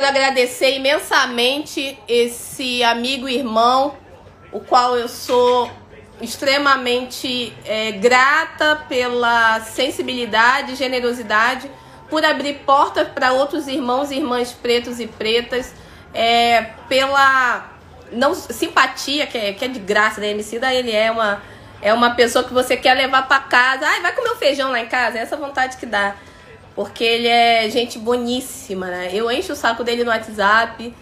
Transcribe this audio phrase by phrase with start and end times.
[0.00, 3.96] Quero agradecer imensamente esse amigo e irmão,
[4.52, 5.68] o qual eu sou
[6.20, 11.68] extremamente é, grata pela sensibilidade generosidade,
[12.08, 15.74] por abrir portas para outros irmãos e irmãs pretos e pretas,
[16.14, 17.68] é, pela
[18.12, 20.30] não simpatia, que é, que é de graça, né?
[20.30, 21.42] MC da ele é uma,
[21.82, 23.84] é uma pessoa que você quer levar para casa.
[23.84, 26.14] Ai, vai comer um feijão lá em casa, é essa vontade que dá
[26.78, 29.10] porque ele é gente boníssima, né?
[29.12, 30.94] Eu encho o saco dele no WhatsApp.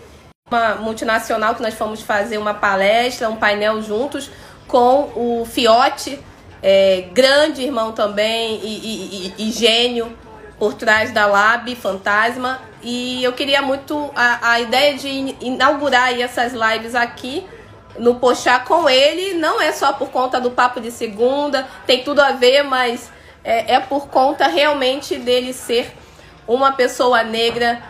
[0.51, 4.31] Uma multinacional que nós fomos fazer uma palestra, um painel juntos
[4.67, 6.19] com o Fiote,
[6.63, 10.17] é, grande irmão também e, e, e, gênio
[10.59, 12.59] por trás da Lab Fantasma.
[12.83, 17.47] E eu queria muito a, a ideia de inaugurar essas lives aqui
[17.99, 19.35] no Pochá com ele.
[19.35, 23.15] Não é só por conta do papo de segunda, tem tudo a ver, mas
[23.47, 25.97] é, é por conta realmente dele ser
[26.49, 27.81] uma pessoa negra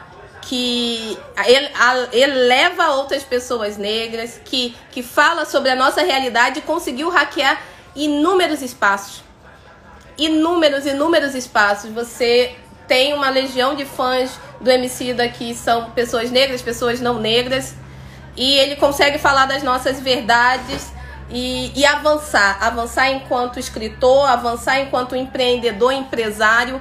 [0.42, 1.19] que
[2.12, 7.60] eleva outras pessoas negras, que, que fala sobre a nossa realidade e conseguiu hackear
[7.96, 9.24] inúmeros espaços.
[10.16, 11.90] Inúmeros, inúmeros espaços.
[11.90, 12.54] Você
[12.87, 17.74] tem uma legião de fãs do MC que são pessoas negras, pessoas não negras,
[18.37, 20.93] e ele consegue falar das nossas verdades
[21.30, 22.59] e, e avançar.
[22.60, 26.80] Avançar enquanto escritor, avançar enquanto empreendedor, empresário.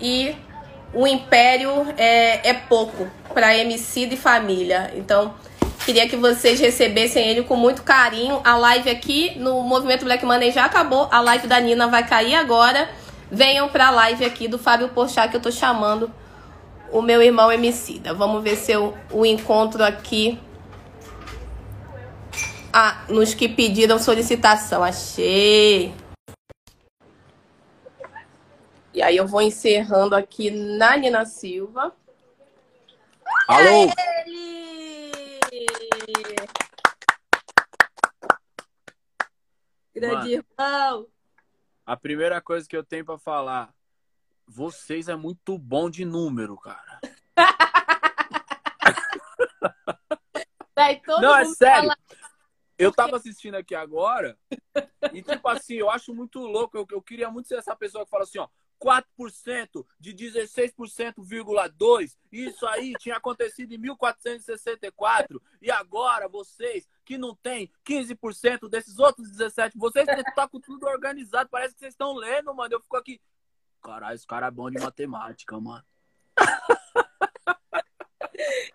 [0.00, 0.34] E
[0.92, 4.92] o império é, é pouco para MC de família.
[4.94, 5.34] Então,
[5.84, 8.40] queria que vocês recebessem ele com muito carinho.
[8.44, 11.08] A live aqui no Movimento Black Money já acabou.
[11.10, 12.88] A live da Nina vai cair agora.
[13.30, 16.10] Venham para a live aqui do Fábio Porchat que eu tô chamando
[16.92, 18.14] o meu irmão Emicida.
[18.14, 20.38] Vamos ver se eu, o encontro aqui
[22.76, 24.82] ah, nos que pediram solicitação.
[24.82, 25.94] Achei.
[28.92, 31.94] E aí eu vou encerrando aqui na Nina Silva.
[33.46, 33.86] Alô?
[39.94, 41.06] Grande Mano, irmão.
[41.86, 43.72] A primeira coisa que eu tenho para falar,
[44.48, 47.00] vocês é muito bom de número, cara.
[51.20, 51.82] Não, é sério.
[51.82, 51.96] Fala
[52.78, 54.38] eu tava assistindo aqui agora
[55.12, 56.76] e, tipo assim, eu acho muito louco.
[56.76, 58.48] Eu, eu queria muito ser essa pessoa que fala assim, ó.
[58.82, 62.12] 4% de 16,2%.
[62.30, 65.40] Isso aí tinha acontecido em 1464.
[65.62, 71.48] E agora vocês que não tem 15% desses outros 17, vocês estão com tudo organizado.
[71.48, 72.74] Parece que vocês estão lendo, mano.
[72.74, 73.20] Eu fico aqui.
[73.82, 75.84] Caralho, esse cara é bom de matemática, mano.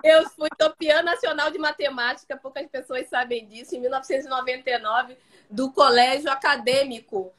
[0.03, 5.17] Eu fui campeã nacional de matemática, poucas pessoas sabem disso, em 1999,
[5.49, 7.33] do Colégio Acadêmico,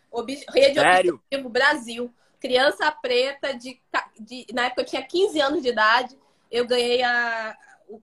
[0.53, 1.15] Rede Sério?
[1.15, 2.15] Objetivo Brasil.
[2.41, 3.81] Criança preta, de,
[4.19, 6.19] de, na época eu tinha 15 anos de idade,
[6.51, 8.01] eu ganhei a, o,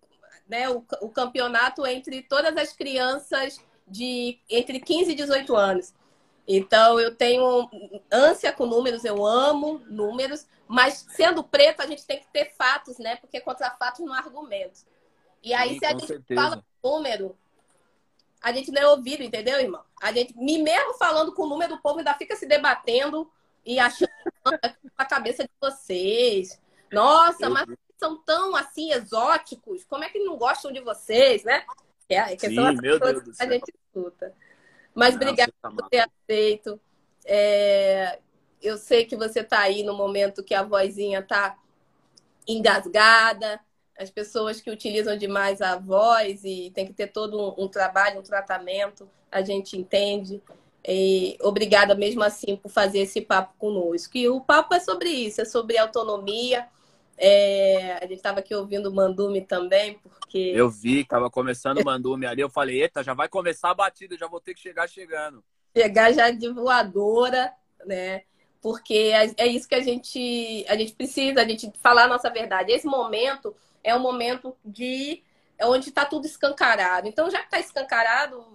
[0.47, 5.93] né, o, o campeonato entre todas as crianças de entre 15 e 18 anos.
[6.47, 7.69] Então, eu tenho
[8.11, 12.97] ânsia com números, eu amo números, mas sendo preto, a gente tem que ter fatos,
[12.97, 13.17] né?
[13.17, 14.85] Porque contra fatos não há argumentos.
[15.43, 16.41] E aí, Sim, se a gente certeza.
[16.41, 17.37] fala número,
[18.41, 19.83] a gente não é ouvido, entendeu, irmão?
[20.01, 23.29] A gente, me mesmo falando com o número, o povo ainda fica se debatendo
[23.65, 24.09] e achando
[24.97, 26.61] a cabeça de vocês.
[26.91, 27.65] Nossa, mas
[27.97, 31.65] são tão assim exóticos, como é que não gostam de vocês, né?
[32.07, 33.47] É, que Sim, são as meu Deus do céu.
[33.47, 34.33] a gente escuta.
[34.97, 36.81] Mas Não, obrigada tá por ter aceito.
[37.23, 38.17] É,
[38.59, 41.55] eu sei que você está aí no momento que a vozinha está
[42.47, 43.59] engasgada.
[43.95, 48.19] As pessoas que utilizam demais a voz e tem que ter todo um, um trabalho,
[48.19, 50.41] um tratamento, a gente entende.
[50.83, 54.17] E obrigada mesmo assim por fazer esse papo conosco.
[54.17, 56.67] E o papo é sobre isso, é sobre autonomia,
[57.17, 60.51] é, a gente estava aqui ouvindo o Mandume também, porque.
[60.53, 62.41] Eu vi, estava começando o Mandume ali.
[62.41, 65.43] Eu falei, eita, já vai começar a batida, já vou ter que chegar chegando.
[65.75, 67.51] Chegar já de voadora,
[67.85, 68.21] né?
[68.61, 72.29] Porque é, é isso que a gente, a gente precisa, a gente falar a nossa
[72.29, 72.71] verdade.
[72.71, 75.23] Esse momento é um momento de
[75.57, 77.07] é onde está tudo escancarado.
[77.07, 78.45] Então, já que está escancarado,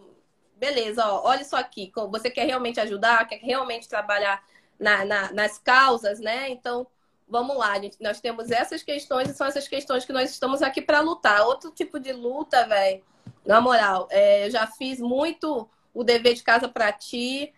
[0.57, 1.91] beleza, ó, olha só aqui.
[2.11, 4.41] Você quer realmente ajudar, quer realmente trabalhar
[4.79, 6.49] na, na, nas causas, né?
[6.49, 6.87] Então
[7.33, 10.83] vamos lá, gente, nós temos essas questões e são essas questões que nós estamos aqui
[10.83, 11.47] para lutar.
[11.47, 13.03] Outro tipo de luta, velho,
[13.45, 17.51] na moral, é, eu já fiz muito o dever de casa para ti,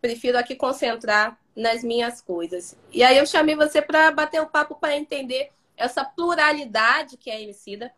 [0.00, 2.74] prefiro aqui concentrar nas minhas coisas.
[2.90, 7.34] E aí eu chamei você para bater o papo para entender essa pluralidade que é
[7.34, 7.92] a Emicida,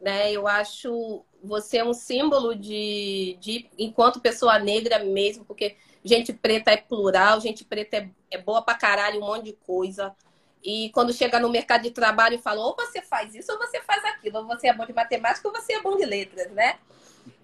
[0.00, 0.32] né?
[0.32, 6.76] Eu acho você um símbolo de, de enquanto pessoa negra mesmo, porque gente preta é
[6.76, 10.12] plural, gente preta é, é boa pra caralho, um monte de coisa
[10.62, 14.04] E quando chega no mercado de trabalho, fala: ou você faz isso, ou você faz
[14.04, 16.78] aquilo, ou você é bom de matemática, ou você é bom de letras, né?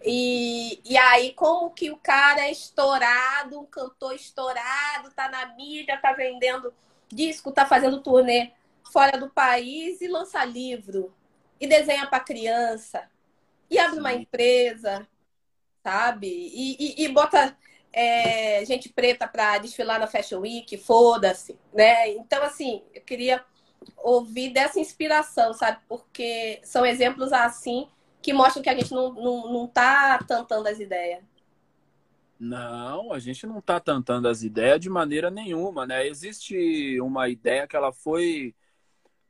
[0.05, 5.99] E, e aí, como que o cara é estourado, um cantor estourado, tá na mídia,
[6.01, 6.73] tá vendendo
[7.09, 8.53] disco, tá fazendo turnê
[8.93, 11.13] fora do país e lança livro,
[11.61, 13.09] e desenha para criança,
[13.71, 15.07] e abre uma empresa,
[15.83, 16.29] sabe?
[16.29, 17.57] E, e, e bota
[17.99, 22.09] é, gente preta para desfilar na Fashion Week, foda-se, né?
[22.11, 23.45] Então, assim, eu queria
[23.97, 25.81] ouvir dessa inspiração, sabe?
[25.89, 27.89] Porque são exemplos assim
[28.23, 31.25] que mostram que a gente não, não, não tá tantando as ideias.
[32.39, 36.07] Não, a gente não está tentando as ideias de maneira nenhuma, né?
[36.07, 38.55] Existe uma ideia que ela foi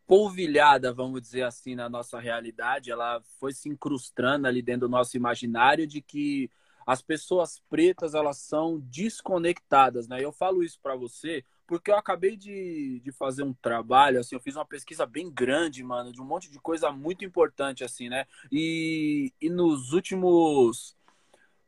[0.06, 5.17] polvilhada, vamos dizer assim, na nossa realidade, ela foi se incrustando ali dentro do nosso
[5.17, 6.50] imaginário de que
[6.88, 10.25] as pessoas pretas elas são desconectadas, né?
[10.25, 14.40] Eu falo isso para você porque eu acabei de, de fazer um trabalho, assim, eu
[14.40, 18.25] fiz uma pesquisa bem grande, mano, de um monte de coisa muito importante, assim, né?
[18.50, 20.96] E, e nos últimos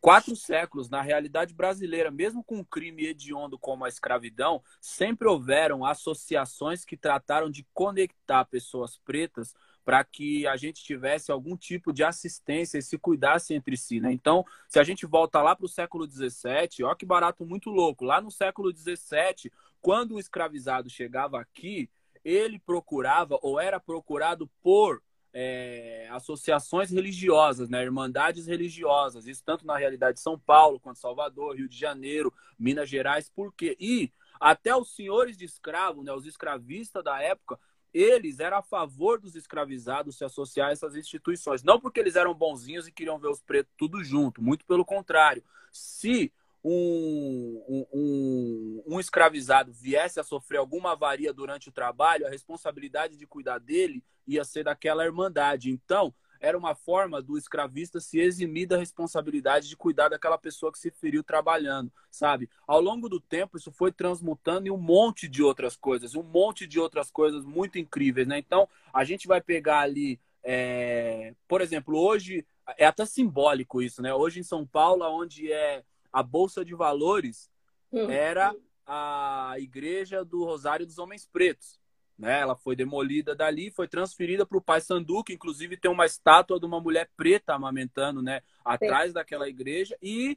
[0.00, 5.84] quatro séculos, na realidade brasileira, mesmo com um crime hediondo como a escravidão, sempre houveram
[5.84, 9.54] associações que trataram de conectar pessoas pretas
[9.90, 14.12] para que a gente tivesse algum tipo de assistência e se cuidasse entre si, né?
[14.12, 18.04] Então, se a gente volta lá para o século XVII, ó que barato muito louco.
[18.04, 19.50] Lá no século XVII,
[19.82, 21.90] quando o escravizado chegava aqui,
[22.24, 25.02] ele procurava ou era procurado por
[25.34, 31.56] é, associações religiosas, né, irmandades religiosas, isso tanto na realidade de São Paulo quanto Salvador,
[31.56, 33.76] Rio de Janeiro, Minas Gerais, por quê?
[33.80, 37.58] E até os senhores de escravo, né, os escravistas da época,
[37.92, 41.62] eles eram a favor dos escravizados se associar a essas instituições.
[41.62, 45.42] Não porque eles eram bonzinhos e queriam ver os pretos tudo junto, muito pelo contrário.
[45.72, 46.32] Se
[46.62, 53.26] um, um, um, escravizado viesse a sofrer alguma avaria durante o trabalho, a responsabilidade de
[53.26, 55.70] cuidar dele ia ser daquela irmandade.
[55.70, 60.78] Então, era uma forma do escravista se eximir da responsabilidade de cuidar daquela pessoa que
[60.78, 62.48] se feriu trabalhando, sabe?
[62.66, 66.66] Ao longo do tempo, isso foi transmutando em um monte de outras coisas, um monte
[66.66, 68.38] de outras coisas muito incríveis, né?
[68.38, 71.34] Então, a gente vai pegar ali, é...
[71.46, 72.46] por exemplo, hoje
[72.78, 74.14] é até simbólico isso, né?
[74.14, 77.50] Hoje em São Paulo, onde é a Bolsa de Valores
[77.92, 78.10] hum.
[78.10, 78.54] era
[78.86, 81.79] a igreja do Rosário dos Homens Pretos.
[82.20, 82.38] Né?
[82.38, 86.60] Ela foi demolida dali, foi transferida para o Pai Sandu, que inclusive tem uma estátua
[86.60, 88.42] de uma mulher preta amamentando né?
[88.62, 89.14] atrás Sim.
[89.14, 89.96] daquela igreja.
[90.02, 90.36] E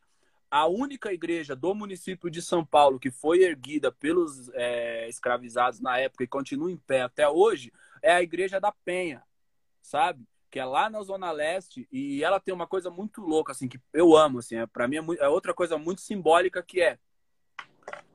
[0.49, 5.97] a única igreja do município de São Paulo que foi erguida pelos é, escravizados na
[5.97, 9.21] época e continua em pé até hoje é a igreja da Penha,
[9.81, 10.25] sabe?
[10.49, 13.81] que é lá na Zona Leste, e ela tem uma coisa muito louca, assim, que
[13.91, 16.99] eu amo, assim, é, para mim é, muito, é outra coisa muito simbólica que é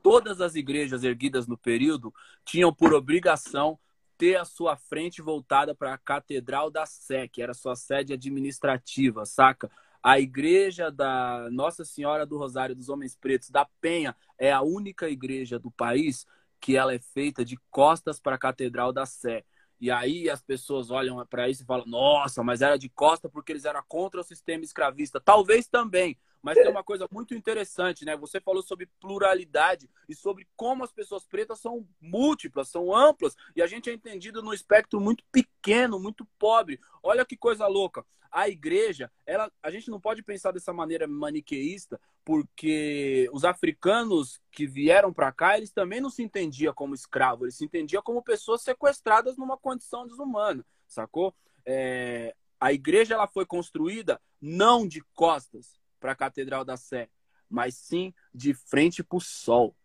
[0.01, 2.13] todas as igrejas erguidas no período
[2.45, 3.79] tinham por obrigação
[4.17, 9.25] ter a sua frente voltada para a Catedral da Sé, que era sua sede administrativa,
[9.25, 9.71] saca?
[10.03, 15.09] A igreja da Nossa Senhora do Rosário dos Homens Pretos da Penha é a única
[15.09, 16.25] igreja do país
[16.59, 19.45] que ela é feita de costas para a Catedral da Sé.
[19.79, 23.51] E aí as pessoas olham para isso e falam: nossa, mas era de costa porque
[23.51, 25.21] eles eram contra o sistema escravista.
[25.21, 28.15] Talvez também, mas tem uma coisa muito interessante, né?
[28.15, 33.61] Você falou sobre pluralidade e sobre como as pessoas pretas são múltiplas, são amplas, e
[33.61, 36.79] a gente é entendido num espectro muito pequeno, muito pobre.
[37.03, 38.05] Olha que coisa louca.
[38.31, 44.67] A igreja, ela, a gente não pode pensar dessa maneira maniqueísta, porque os africanos que
[44.67, 48.61] vieram para cá, eles também não se entendiam como escravos, eles se entendiam como pessoas
[48.61, 51.33] sequestradas numa condição desumana, sacou?
[51.65, 57.09] É, a igreja ela foi construída não de costas para a Catedral da Sé,
[57.49, 59.75] mas sim de frente para o sol,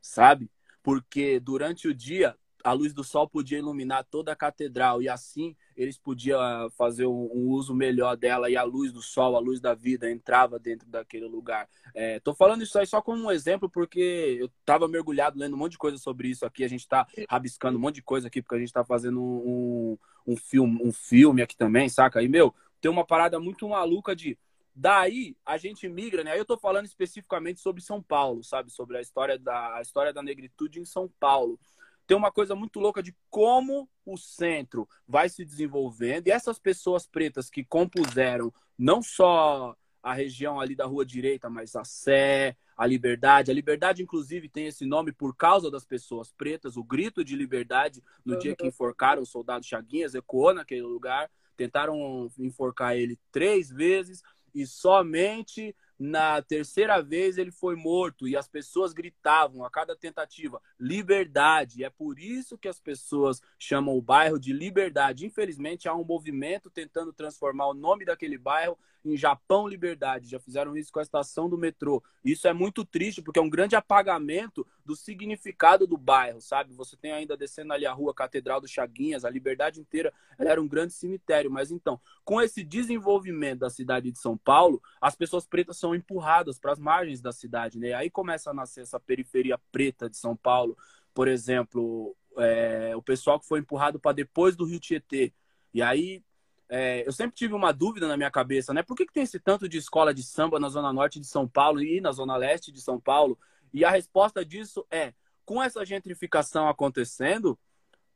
[0.00, 0.50] sabe?
[0.82, 5.56] Porque durante o dia a luz do sol podia iluminar toda a catedral e assim
[5.76, 9.60] eles podiam ah, fazer um, uso melhor dela e a luz do sol, a luz
[9.60, 11.68] da vida entrava dentro daquele lugar.
[11.94, 15.58] É, tô falando isso aí só como um exemplo porque eu estava mergulhado lendo um
[15.58, 16.64] monte de coisa sobre isso aqui.
[16.64, 19.96] A gente está rabiscando um monte de coisa aqui porque a gente está fazendo um,
[20.26, 22.22] um, filme, um filme aqui também, saca?
[22.22, 24.36] E meu, tem uma parada muito maluca de
[24.80, 26.30] Daí a gente migra, né?
[26.30, 28.70] Aí eu tô falando especificamente sobre São Paulo, sabe?
[28.70, 31.58] Sobre a história da, a história da negritude em São Paulo
[32.06, 37.08] tem uma coisa muito louca de como o centro vai se desenvolvendo e essas pessoas
[37.08, 42.86] pretas que compuseram não só a região ali da Rua Direita, mas a Sé, a
[42.86, 43.50] Liberdade.
[43.50, 46.76] A Liberdade, inclusive, tem esse nome por causa das pessoas pretas.
[46.76, 48.38] O grito de liberdade no uhum.
[48.38, 51.28] dia que enforcaram o soldado Chaguinhas ecoou naquele lugar.
[51.56, 54.22] Tentaram enforcar ele três vezes
[54.54, 60.62] e somente Na terceira vez ele foi morto e as pessoas gritavam a cada tentativa:
[60.78, 61.82] liberdade.
[61.82, 65.26] É por isso que as pessoas chamam o bairro de Liberdade.
[65.26, 70.28] Infelizmente, há um movimento tentando transformar o nome daquele bairro em Japão Liberdade.
[70.28, 72.02] Já fizeram isso com a estação do metrô.
[72.24, 76.74] Isso é muito triste, porque é um grande apagamento do significado do bairro, sabe?
[76.74, 80.68] Você tem ainda descendo ali a rua Catedral do Chaguinhas, a Liberdade inteira era um
[80.68, 81.50] grande cemitério.
[81.50, 86.58] Mas então, com esse desenvolvimento da cidade de São Paulo, as pessoas pretas são empurradas
[86.58, 87.92] para as margens da cidade, né?
[87.94, 90.76] Aí começa a nascer essa periferia preta de São Paulo.
[91.14, 95.32] Por exemplo, é, o pessoal que foi empurrado para depois do Rio Tietê.
[95.72, 96.22] E aí
[96.68, 98.82] é, eu sempre tive uma dúvida na minha cabeça, né?
[98.82, 101.48] Por que, que tem esse tanto de escola de samba na Zona Norte de São
[101.48, 103.38] Paulo e na Zona Leste de São Paulo?
[103.72, 107.58] E a resposta disso é: com essa gentrificação acontecendo,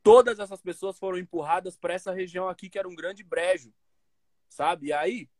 [0.03, 3.73] todas essas pessoas foram empurradas para essa região aqui, que era um grande brejo,
[4.49, 4.89] sabe?
[4.89, 5.31] E aí,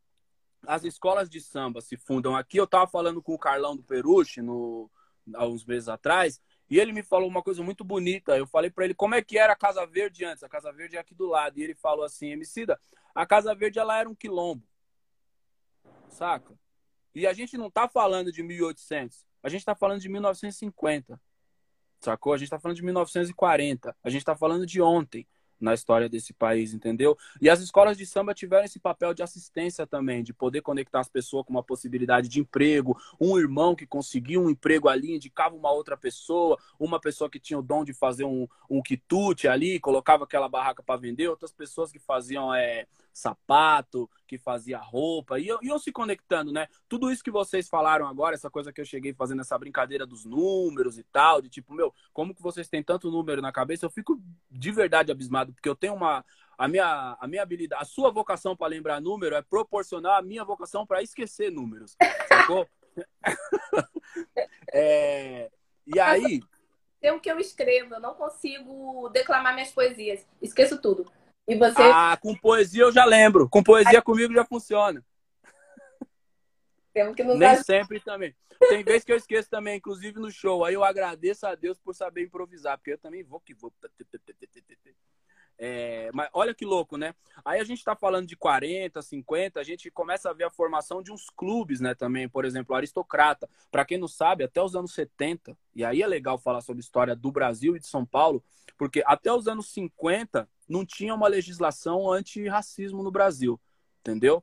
[0.67, 2.57] as escolas de samba se fundam aqui.
[2.57, 4.91] Eu estava falando com o Carlão do Peruche no,
[5.35, 6.41] há uns meses atrás,
[6.73, 8.35] e ele me falou uma coisa muito bonita.
[8.35, 10.43] Eu falei para ele como é que era a Casa Verde antes.
[10.43, 11.59] A Casa Verde é aqui do lado.
[11.59, 12.81] E ele falou assim, Emicida,
[13.15, 14.67] a Casa Verde ela era um quilombo.
[16.09, 16.59] Saca?
[17.15, 19.23] E a gente não tá falando de 1800.
[19.43, 21.21] A gente tá falando de 1950.
[22.01, 22.33] Sacou?
[22.33, 23.95] A gente tá falando de 1940.
[24.03, 25.29] A gente tá falando de ontem
[25.63, 27.17] na história desse país, entendeu?
[27.41, 31.09] E as escolas de samba tiveram esse papel de assistência também, de poder conectar as
[31.09, 35.71] pessoas com uma possibilidade de emprego, um irmão que conseguiu um emprego ali, indicava uma
[35.71, 40.25] outra pessoa, uma pessoa que tinha o dom de fazer um, um quitute ali, colocava
[40.25, 45.79] aquela barraca para vender, outras pessoas que faziam é, sapato, que fazia roupa, e iam
[45.79, 46.67] se conectando, né?
[46.89, 50.25] Tudo isso que vocês falaram agora, essa coisa que eu cheguei fazendo essa brincadeira dos
[50.25, 53.85] números e tal, de tipo, meu, como que vocês têm tanto número na cabeça?
[53.85, 56.25] Eu fico de verdade abismado, porque eu tenho uma.
[56.57, 60.45] A minha, a minha habilidade, a sua vocação para lembrar número é proporcional à minha
[60.45, 61.97] vocação para esquecer números.
[62.29, 62.69] Sacou?
[64.73, 65.51] é,
[65.87, 66.41] e aí.
[67.01, 70.25] Tem o que eu escrevo, eu não consigo declamar minhas poesias.
[70.41, 71.11] Esqueço tudo.
[71.47, 71.83] E você.
[71.83, 73.49] Ah, com poesia eu já lembro.
[73.49, 74.03] Com poesia Ai.
[74.03, 75.05] comigo já funciona.
[76.93, 78.35] Temos que nos Nem sempre também.
[78.69, 80.65] Tem vezes que eu esqueço também, inclusive no show.
[80.65, 83.73] Aí eu agradeço a Deus por saber improvisar, porque eu também vou que vou.
[85.59, 87.15] É, mas olha que louco, né?
[87.45, 91.03] Aí a gente está falando de 40, 50, a gente começa a ver a formação
[91.03, 91.95] de uns clubes, né?
[91.95, 93.49] Também, por exemplo, Aristocrata.
[93.71, 97.15] Para quem não sabe, até os anos 70, e aí é legal falar sobre história
[97.15, 98.45] do Brasil e de São Paulo,
[98.77, 103.61] porque até os anos 50 não tinha uma legislação anti-racismo no Brasil,
[104.01, 104.43] entendeu?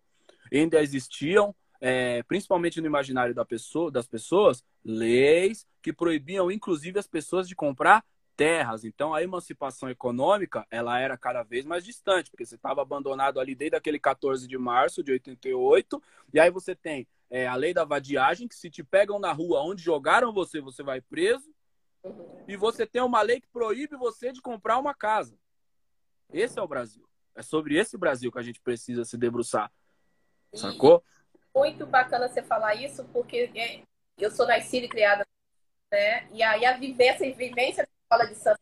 [0.54, 7.08] Ainda existiam, é, principalmente no imaginário da pessoa, das pessoas, leis que proibiam, inclusive, as
[7.08, 8.06] pessoas de comprar
[8.36, 8.86] terras.
[8.86, 13.56] Então, a emancipação econômica, ela era cada vez mais distante, porque você estava abandonado ali
[13.56, 17.84] desde aquele 14 de março de 88, e aí você tem é, a lei da
[17.84, 21.52] vadiagem, que se te pegam na rua onde jogaram você, você vai preso,
[22.48, 25.38] e você tem uma lei que proíbe você de comprar uma casa.
[26.32, 27.08] Esse é o Brasil.
[27.36, 29.72] É sobre esse Brasil que a gente precisa se debruçar.
[30.54, 31.04] Sacou?
[31.56, 33.82] Muito bacana você falar isso, porque é,
[34.18, 35.26] eu sou nascida e criada,
[35.92, 36.28] né?
[36.32, 38.60] E aí a vivência e vivência da escola de Santa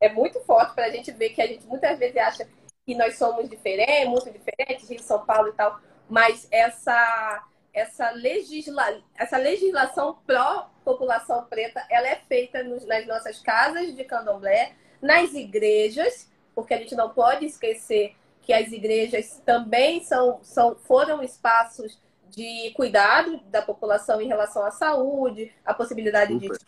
[0.00, 2.48] é muito forte para a gente ver que a gente muitas vezes acha
[2.84, 9.02] que nós somos diferentes, muito diferentes, Rio São Paulo e tal, mas essa essa, legisla...
[9.16, 16.30] essa legislação pró-população preta, ela é feita nos, nas nossas casas de candomblé, nas igrejas,
[16.54, 22.72] porque a gente não pode esquecer que as igrejas também são, são, foram espaços de
[22.74, 26.58] cuidado da população em relação à saúde, a possibilidade Super.
[26.58, 26.66] de.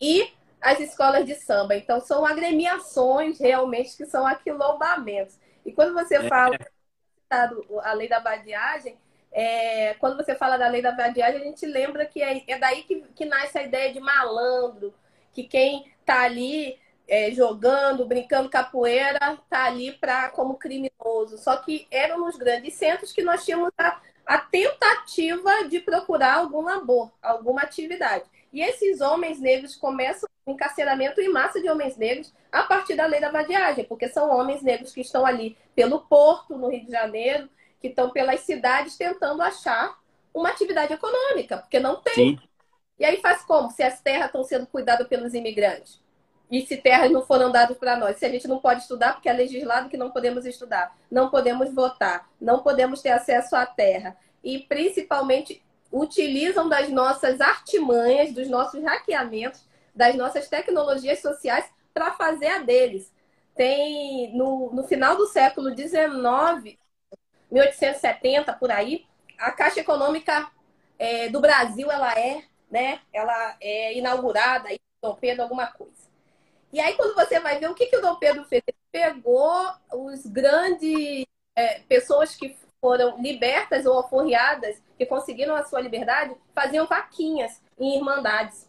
[0.00, 1.76] E as escolas de samba.
[1.76, 5.38] Então, são agremiações realmente que são aquilombamentos.
[5.66, 6.28] E quando você é.
[6.28, 6.56] fala
[7.82, 8.96] a lei da vadiagem,
[9.32, 12.82] é, quando você fala da lei da vadiagem, a gente lembra que é, é daí
[12.84, 14.94] que, que nasce a ideia de malandro,
[15.32, 16.78] que quem está ali
[17.12, 21.36] é, jogando, brincando capoeira, tá ali para como criminoso.
[21.36, 26.62] Só que eram nos grandes centros que nós tínhamos a, a tentativa de procurar algum
[26.62, 28.24] labor, alguma atividade.
[28.50, 33.04] E esses homens negros começam o encarceramento em massa de homens negros a partir da
[33.04, 36.92] lei da vadiagem, porque são homens negros que estão ali pelo porto, no Rio de
[36.92, 37.46] Janeiro,
[37.78, 39.98] que estão pelas cidades tentando achar
[40.32, 42.14] uma atividade econômica, porque não tem.
[42.14, 42.38] Sim.
[42.98, 43.70] E aí faz como?
[43.70, 46.01] Se as terras estão sendo cuidadas pelos imigrantes?
[46.52, 48.18] E se terras não foram dadas para nós?
[48.18, 51.72] Se a gente não pode estudar porque é legislado que não podemos estudar, não podemos
[51.72, 54.14] votar, não podemos ter acesso à terra.
[54.44, 62.48] E principalmente utilizam das nossas artimanhas, dos nossos hackeamentos, das nossas tecnologias sociais para fazer
[62.48, 63.10] a deles.
[63.54, 66.76] Tem no, no final do século XIX,
[67.50, 69.06] 1870 por aí,
[69.38, 70.50] a Caixa Econômica
[70.98, 73.00] é, do Brasil ela é, né?
[73.10, 76.11] Ela é inaugurada aí, Dom alguma coisa.
[76.72, 79.70] E aí, quando você vai ver o que, que o Dom Pedro fez, ele pegou
[79.92, 86.86] os grandes é, pessoas que foram libertas ou alforriadas, que conseguiram a sua liberdade, faziam
[86.86, 88.68] vaquinhas em irmandades.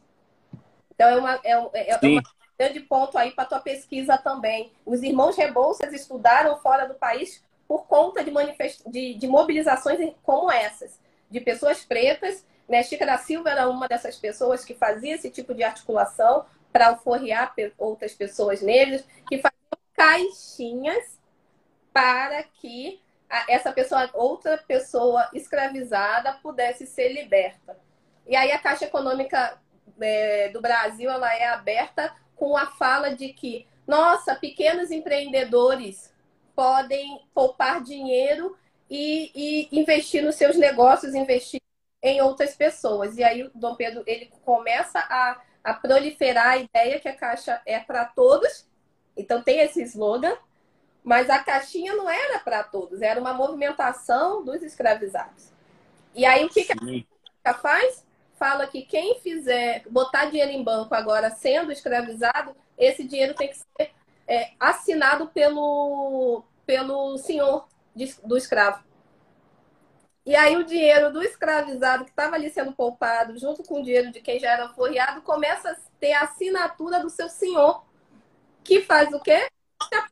[0.93, 2.21] Então, é, uma, é, é, é um
[2.59, 4.71] grande ponto aí para a tua pesquisa também.
[4.85, 8.83] Os irmãos Rebouças estudaram fora do país por conta de, manifest...
[8.85, 10.99] de, de mobilizações como essas,
[11.31, 12.45] de pessoas pretas.
[12.67, 12.83] Né?
[12.83, 17.53] Chica da Silva era uma dessas pessoas que fazia esse tipo de articulação para alforriar
[17.77, 19.53] outras pessoas negras, que faziam
[19.93, 21.19] caixinhas
[21.93, 22.99] para que
[23.47, 27.77] essa pessoa, outra pessoa escravizada pudesse ser liberta.
[28.27, 29.59] E aí a Caixa Econômica
[30.01, 36.13] é, do Brasil ela é aberta com a fala de que, nossa, pequenos empreendedores
[36.55, 38.57] podem poupar dinheiro
[38.89, 39.31] e,
[39.71, 41.61] e investir nos seus negócios, investir
[42.01, 43.17] em outras pessoas.
[43.17, 47.61] E aí o Dom Pedro ele começa a a proliferar a ideia que a caixa
[47.65, 48.67] é para todos.
[49.15, 50.35] Então tem esse slogan,
[51.03, 55.51] mas a caixinha não era para todos, era uma movimentação dos escravizados.
[56.15, 58.05] E aí o que, que a caixa faz?
[58.35, 63.57] Fala que quem fizer botar dinheiro em banco agora sendo escravizado, esse dinheiro tem que
[63.57, 63.91] ser
[64.27, 67.67] é, assinado pelo, pelo senhor
[68.23, 68.83] do escravo.
[70.25, 74.11] E aí o dinheiro do escravizado que estava ali sendo poupado, junto com o dinheiro
[74.11, 77.83] de quem já era forreado, começa a ter a assinatura do seu senhor,
[78.63, 79.47] que faz o quê?
[79.93, 80.07] A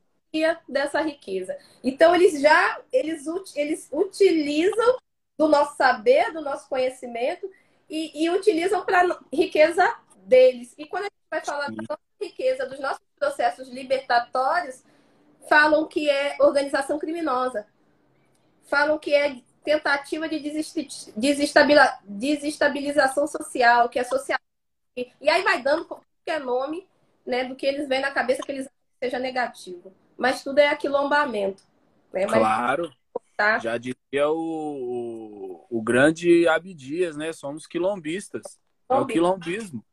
[0.68, 1.58] dessa riqueza.
[1.84, 4.98] Então eles já eles, eles utilizam
[5.38, 7.50] do nosso saber, do nosso conhecimento
[7.90, 9.84] e, e utilizam para riqueza
[10.24, 10.74] deles.
[10.78, 14.84] E quando a gente vai falar da nossa riqueza, dos nossos processos libertatórios,
[15.50, 17.68] falam que é organização criminosa.
[18.64, 20.40] Falam que é tentativa de
[22.06, 24.40] desestabilização social, que é social.
[24.98, 26.88] E aí vai dando qualquer nome
[27.26, 28.68] né, do que eles veem na cabeça que eles
[29.02, 29.94] seja negativo.
[30.18, 31.64] Mas tudo é aquilombamento.
[32.12, 32.26] Né?
[32.26, 32.92] Mas, claro.
[33.38, 33.58] Tá?
[33.60, 37.34] Já dizia o, o, o grande Abdias, né?
[37.34, 38.60] Somos quilombistas.
[38.88, 39.84] É o quilombismo.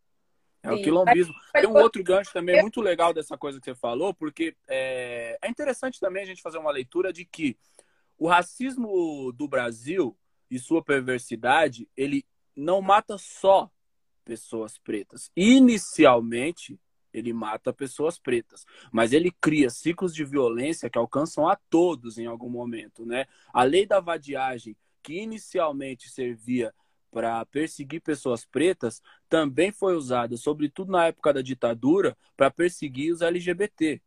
[0.62, 1.32] É o quilombismo.
[1.52, 5.48] Tem um outro gancho também muito legal dessa coisa que você falou, porque é, é
[5.48, 7.56] interessante também a gente fazer uma leitura de que
[8.18, 10.16] o racismo do Brasil
[10.50, 13.70] e sua perversidade, ele não mata só
[14.24, 15.30] pessoas pretas.
[15.36, 16.78] Inicialmente,
[17.12, 22.26] ele mata pessoas pretas, mas ele cria ciclos de violência que alcançam a todos em
[22.26, 23.26] algum momento, né?
[23.52, 26.74] A lei da vadiagem, que inicialmente servia
[27.10, 33.22] para perseguir pessoas pretas, também foi usada, sobretudo na época da ditadura, para perseguir os
[33.22, 34.02] LGBT,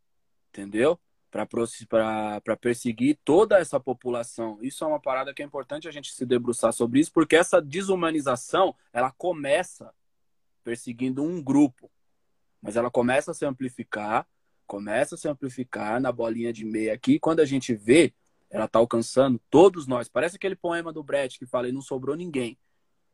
[0.50, 1.00] entendeu?
[1.32, 4.60] Para perseguir toda essa população.
[4.62, 7.62] Isso é uma parada que é importante a gente se debruçar sobre isso, porque essa
[7.62, 9.94] desumanização, ela começa
[10.64, 11.90] perseguindo um grupo,
[12.62, 14.28] mas ela começa a se amplificar,
[14.68, 18.14] começa a se amplificar na bolinha de meia aqui, quando a gente vê,
[18.50, 20.10] ela está alcançando todos nós.
[20.10, 22.58] Parece aquele poema do Brecht que fala e não sobrou ninguém,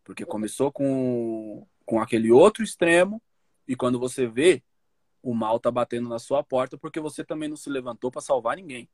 [0.04, 3.22] porque começou com, com aquele outro extremo,
[3.68, 4.64] e quando você vê,
[5.22, 8.56] o mal tá batendo na sua porta porque você também não se levantou para salvar
[8.56, 8.90] ninguém,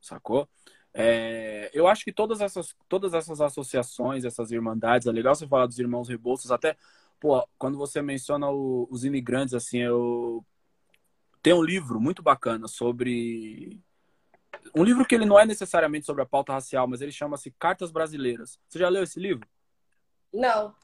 [0.00, 0.48] sacou?
[0.94, 5.66] É, eu acho que todas essas, todas essas associações, essas irmandades, é legal você falar
[5.66, 6.76] dos irmãos Rebouças, até,
[7.18, 10.44] pô, quando você menciona o, os imigrantes, assim, eu
[11.42, 13.80] tem um livro muito bacana sobre
[14.76, 17.90] um livro que ele não é necessariamente sobre a pauta racial, mas ele chama-se Cartas
[17.90, 18.60] Brasileiras.
[18.68, 19.46] Você já leu esse livro?
[20.32, 20.74] Não.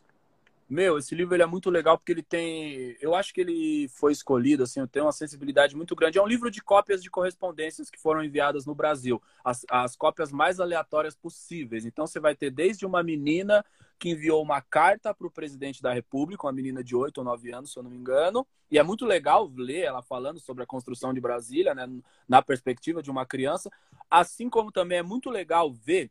[0.69, 2.95] Meu, esse livro ele é muito legal porque ele tem.
[3.01, 6.19] Eu acho que ele foi escolhido, assim, tem uma sensibilidade muito grande.
[6.19, 10.31] É um livro de cópias de correspondências que foram enviadas no Brasil, as, as cópias
[10.31, 11.87] mais aleatórias possíveis.
[11.87, 13.65] Então você vai ter desde uma menina
[13.99, 17.51] que enviou uma carta para o presidente da República, uma menina de 8 ou 9
[17.51, 18.47] anos, se eu não me engano.
[18.71, 21.89] E é muito legal ler ela falando sobre a construção de Brasília, né,
[22.29, 23.71] na perspectiva de uma criança.
[24.11, 26.11] Assim como também é muito legal ver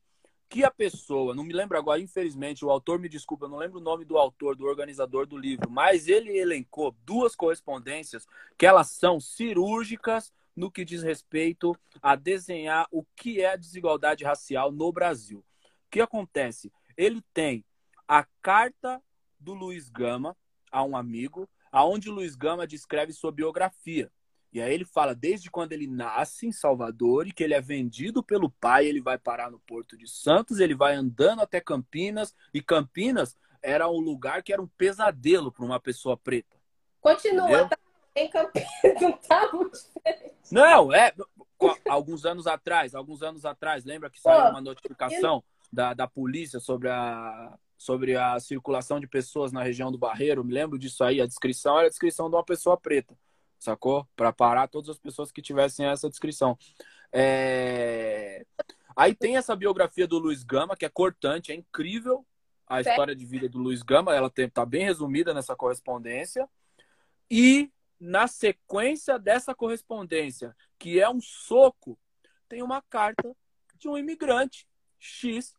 [0.49, 3.79] que a pessoa, não me lembro agora, infelizmente, o autor me desculpa, eu não lembro
[3.79, 8.25] o nome do autor, do organizador do livro, mas ele elencou duas correspondências
[8.57, 14.23] que elas são cirúrgicas no que diz respeito a desenhar o que é a desigualdade
[14.23, 15.39] racial no Brasil.
[15.39, 16.71] O que acontece?
[16.95, 17.63] Ele tem
[18.07, 19.01] a carta
[19.39, 20.35] do Luiz Gama
[20.71, 24.11] a um amigo, aonde Luiz Gama descreve sua biografia.
[24.51, 28.23] E aí ele fala desde quando ele nasce em Salvador e que ele é vendido
[28.23, 32.61] pelo pai, ele vai parar no Porto de Santos, ele vai andando até Campinas e
[32.61, 36.55] Campinas era um lugar que era um pesadelo para uma pessoa preta.
[37.01, 37.77] Continua, tá?
[38.15, 38.69] em Campinas
[39.01, 40.35] não tá muito diferente.
[40.51, 41.13] Não, é
[41.89, 45.43] alguns anos atrás, alguns anos atrás, lembra que saiu Pô, uma notificação eu...
[45.71, 50.43] da, da polícia sobre a sobre a circulação de pessoas na região do Barreiro.
[50.43, 51.21] Me lembro disso aí.
[51.21, 53.15] A descrição era a descrição de uma pessoa preta,
[53.59, 54.07] sacou?
[54.15, 56.57] Para parar todas as pessoas que tivessem essa descrição.
[57.11, 58.45] É...
[58.95, 62.25] Aí tem essa biografia do Luiz Gama, que é cortante, é incrível
[62.65, 64.15] a história de vida do Luiz Gama.
[64.15, 66.49] Ela está bem resumida nessa correspondência.
[67.29, 71.97] E na sequência dessa correspondência, que é um soco,
[72.47, 73.35] tem uma carta
[73.75, 74.67] de um imigrante
[74.99, 75.53] X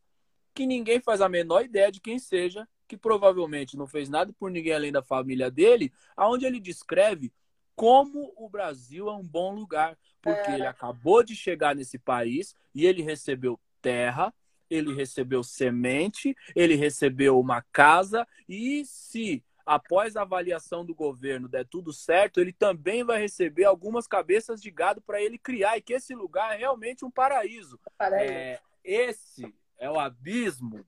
[0.54, 4.50] que ninguém faz a menor ideia de quem seja, que provavelmente não fez nada por
[4.50, 7.32] ninguém além da família dele, aonde ele descreve
[7.78, 10.54] como o Brasil é um bom lugar, porque é.
[10.54, 14.34] ele acabou de chegar nesse país e ele recebeu terra,
[14.68, 21.64] ele recebeu semente, ele recebeu uma casa e se após a avaliação do governo der
[21.66, 25.92] tudo certo, ele também vai receber algumas cabeças de gado para ele criar e que
[25.92, 27.78] esse lugar é realmente um paraíso.
[27.96, 28.32] paraíso.
[28.32, 30.84] É, esse é o abismo,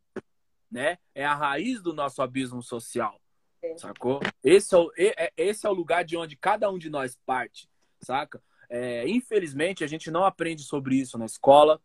[0.69, 0.99] né?
[1.15, 3.21] É a raiz do nosso abismo social.
[3.77, 4.21] Sacou?
[4.43, 7.69] Esse é, o, é, esse é o lugar de onde cada um de nós parte,
[8.03, 8.43] saca?
[8.69, 11.81] É, infelizmente, a gente não aprende sobre isso na escola.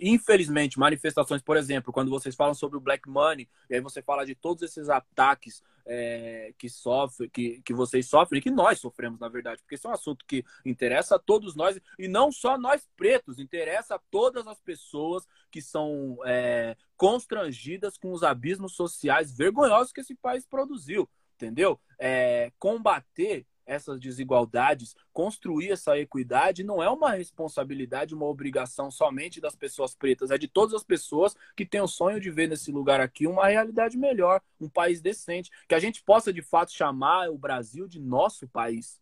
[0.00, 4.24] Infelizmente, manifestações, por exemplo, quando vocês falam sobre o black money, e aí você fala
[4.24, 9.28] de todos esses ataques é, que sofre, que, que vocês sofrem, que nós sofremos, na
[9.28, 12.88] verdade, porque esse é um assunto que interessa a todos nós, e não só nós
[12.96, 19.92] pretos, interessa a todas as pessoas que são é, constrangidas com os abismos sociais vergonhosos
[19.92, 21.78] que esse país produziu, entendeu?
[21.98, 29.56] É, combater essas desigualdades, construir essa equidade não é uma responsabilidade, uma obrigação somente das
[29.56, 33.00] pessoas pretas, é de todas as pessoas que têm o sonho de ver nesse lugar
[33.00, 37.36] aqui uma realidade melhor, um país decente, que a gente possa de fato chamar o
[37.36, 39.00] Brasil de nosso país,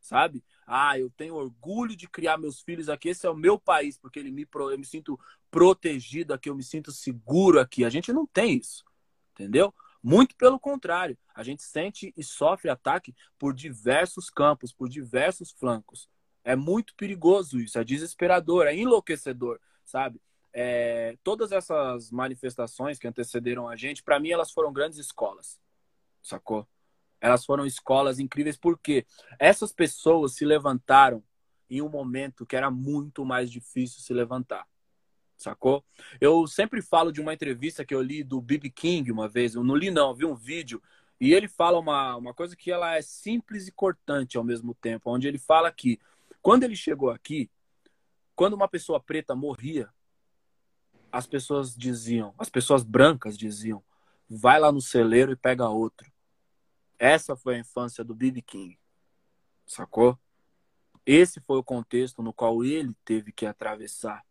[0.00, 0.42] sabe?
[0.66, 4.18] Ah, eu tenho orgulho de criar meus filhos aqui, esse é o meu país, porque
[4.18, 7.84] ele me, eu me sinto protegido aqui, eu me sinto seguro aqui.
[7.84, 8.84] A gente não tem isso,
[9.32, 9.72] entendeu?
[10.02, 16.08] Muito pelo contrário, a gente sente e sofre ataque por diversos campos, por diversos flancos.
[16.44, 20.20] É muito perigoso isso, é desesperador, é enlouquecedor, sabe?
[20.52, 25.60] É, todas essas manifestações que antecederam a gente, para mim, elas foram grandes escolas,
[26.22, 26.66] sacou?
[27.20, 29.06] Elas foram escolas incríveis porque
[29.38, 31.22] essas pessoas se levantaram
[31.68, 34.66] em um momento que era muito mais difícil se levantar
[35.36, 35.84] sacou?
[36.20, 38.70] Eu sempre falo de uma entrevista que eu li do B.B.
[38.70, 40.82] King uma vez, eu não li não, vi um vídeo,
[41.20, 45.10] e ele fala uma, uma coisa que ela é simples e cortante ao mesmo tempo,
[45.10, 45.98] onde ele fala que
[46.42, 47.50] quando ele chegou aqui,
[48.34, 49.88] quando uma pessoa preta morria,
[51.10, 53.82] as pessoas diziam, as pessoas brancas diziam,
[54.28, 56.12] vai lá no celeiro e pega outro.
[56.98, 58.42] Essa foi a infância do B.B.
[58.42, 58.78] King,
[59.66, 60.18] sacou?
[61.04, 64.25] Esse foi o contexto no qual ele teve que atravessar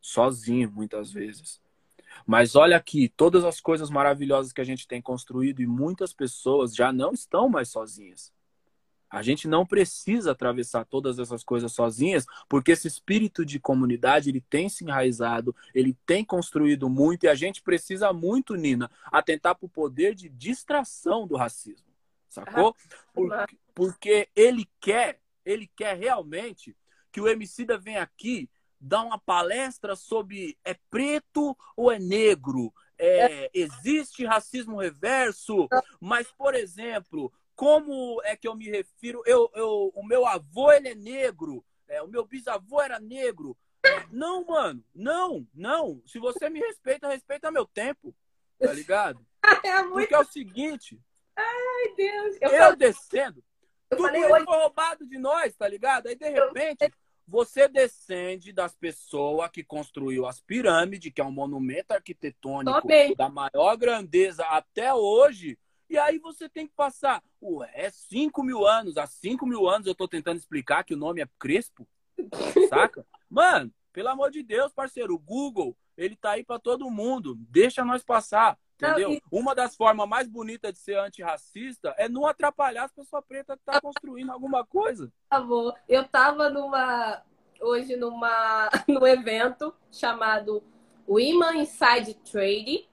[0.00, 1.60] sozinho muitas vezes.
[2.26, 6.74] Mas olha aqui, todas as coisas maravilhosas que a gente tem construído e muitas pessoas
[6.74, 8.32] já não estão mais sozinhas.
[9.10, 14.40] A gente não precisa atravessar todas essas coisas sozinhas, porque esse espírito de comunidade ele
[14.40, 19.64] tem se enraizado, ele tem construído muito e a gente precisa muito, Nina, atentar para
[19.64, 21.88] o poder de distração do racismo,
[22.28, 22.76] sacou?
[23.74, 26.76] Porque, ele quer, ele quer realmente
[27.10, 28.50] que o Emicida venha aqui
[28.80, 32.72] dar uma palestra sobre é preto ou é negro?
[32.98, 35.68] É, existe racismo reverso?
[36.00, 39.22] Mas, por exemplo, como é que eu me refiro?
[39.24, 43.56] Eu, eu, o meu avô ele é negro, é, o meu bisavô era negro.
[44.10, 46.02] Não, mano, não, não.
[46.06, 48.14] Se você me respeita, respeita meu tempo,
[48.58, 49.24] tá ligado?
[49.64, 49.94] É muito...
[49.94, 51.00] Porque é o seguinte.
[51.34, 52.36] Ai, Deus.
[52.40, 53.42] Eu, eu descendo.
[53.90, 56.08] Eu tudo falei, foi roubado de nós, tá ligado?
[56.08, 56.92] Aí, de repente,
[57.28, 63.76] você descende das pessoas que construiu as pirâmides, que é um monumento arquitetônico da maior
[63.76, 65.58] grandeza até hoje.
[65.90, 68.96] E aí você tem que passar, ué, 5 mil anos.
[68.96, 71.86] Há 5 mil anos eu tô tentando explicar que o nome é Crespo.
[72.70, 73.06] Saca?
[73.28, 77.34] Mano, pelo amor de Deus, parceiro, o Google, ele tá aí para todo mundo.
[77.50, 78.58] Deixa nós passar.
[78.78, 79.08] Entendeu?
[79.08, 79.22] Não, e...
[79.30, 83.62] Uma das formas mais bonitas de ser antirracista é não atrapalhar as pessoas pretas que
[83.62, 85.06] estão tá construindo alguma coisa.
[85.28, 85.74] Por favor.
[85.88, 87.22] Eu tava numa
[87.60, 90.62] hoje numa num evento chamado
[91.08, 92.88] Women Inside Trade,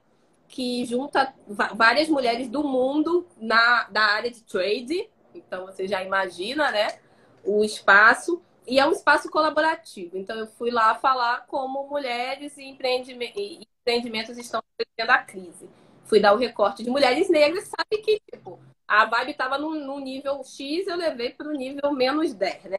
[0.48, 1.32] que junta
[1.74, 5.08] várias mulheres do mundo na da área de trade.
[5.34, 6.98] Então você já imagina, né?
[7.44, 8.42] O espaço.
[8.66, 10.16] E é um espaço colaborativo.
[10.18, 15.70] Então eu fui lá falar como mulheres e empreendimentos empreendimentos estão sofrendo a crise.
[16.04, 20.00] Fui dar o recorte de mulheres negras, sabe que, tipo, a vibe estava no, no,
[20.00, 22.78] nível X, eu levei para o nível menos 10, né?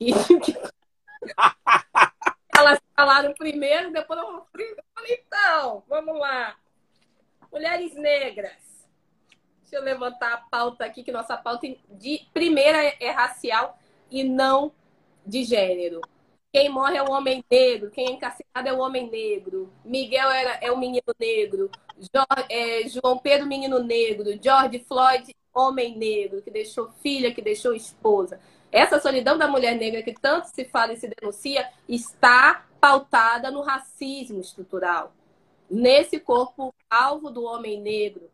[0.00, 0.12] E,
[2.56, 6.56] elas falaram primeiro, depois eu falei, então, vamos lá.
[7.50, 8.62] Mulheres negras.
[9.62, 13.78] Deixa eu levantar a pauta aqui, que nossa pauta de primeira é racial
[14.10, 14.72] e não
[15.26, 16.00] de gênero.
[16.54, 19.72] Quem morre é o homem negro, quem é encarcerado é o homem negro.
[19.84, 21.68] Miguel era, é o menino negro.
[22.48, 24.38] é, João Pedro, menino negro.
[24.40, 28.38] George Floyd, homem negro, que deixou filha, que deixou esposa.
[28.70, 33.60] Essa solidão da mulher negra que tanto se fala e se denuncia está pautada no
[33.60, 35.12] racismo estrutural,
[35.68, 38.30] nesse corpo alvo do homem negro.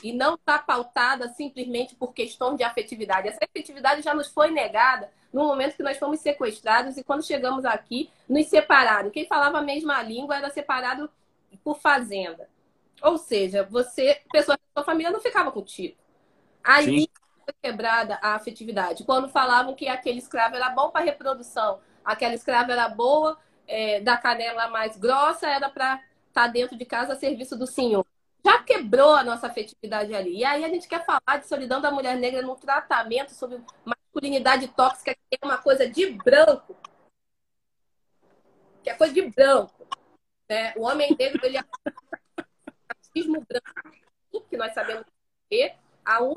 [0.00, 3.26] E não está pautada simplesmente por questão de afetividade.
[3.26, 7.64] Essa afetividade já nos foi negada no momento que nós fomos sequestrados e quando chegamos
[7.64, 9.10] aqui, nos separaram.
[9.10, 11.10] Quem falava a mesma língua era separado
[11.62, 12.48] por fazenda.
[13.02, 15.96] Ou seja, você, pessoas da sua família não ficava contigo.
[16.64, 17.08] Ali Sim.
[17.44, 19.04] foi quebrada a afetividade.
[19.04, 24.16] Quando falavam que aquele escravo era bom para reprodução, aquela escrava era boa, é, da
[24.16, 25.96] canela mais grossa, era para
[26.28, 28.04] estar tá dentro de casa a serviço do senhor.
[28.44, 30.38] Já quebrou a nossa afetividade ali.
[30.38, 33.60] E aí a gente quer falar de solidão da mulher negra no tratamento sobre
[34.08, 36.76] masculinidade tóxica, que é uma coisa de branco.
[38.82, 39.86] Que é coisa de branco.
[40.48, 40.72] Né?
[40.76, 42.02] O homem negro, ele é branco,
[44.48, 45.04] que nós sabemos
[45.50, 45.74] que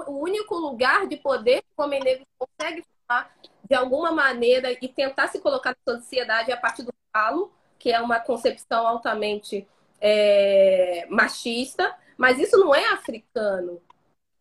[0.08, 4.88] o único lugar de poder que o homem negro consegue falar de alguma maneira e
[4.88, 9.68] tentar se colocar na sociedade é a partir do falo, que é uma concepção altamente
[10.00, 13.82] é, machista, mas isso não é africano.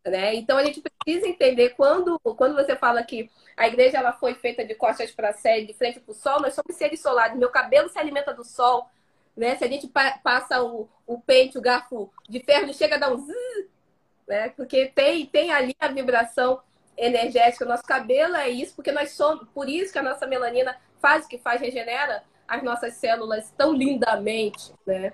[0.04, 0.34] Né?
[0.34, 4.64] Então a gente precisa entender quando, quando você fala que a igreja ela foi feita
[4.64, 7.36] de costas para a sede, de frente para o sol, nós somos seres solares.
[7.36, 8.88] Meu cabelo se alimenta do sol.
[9.36, 9.56] Né?
[9.56, 9.90] Se a gente
[10.22, 13.68] passa o, o pente, o garfo de ferro, chega a dar um zzz,
[14.26, 14.48] né?
[14.50, 16.60] Porque tem, tem ali a vibração
[16.96, 17.64] energética.
[17.64, 21.28] Nosso cabelo é isso, porque nós somos, por isso que a nossa melanina faz o
[21.28, 25.12] que faz, regenera as nossas células tão lindamente, né?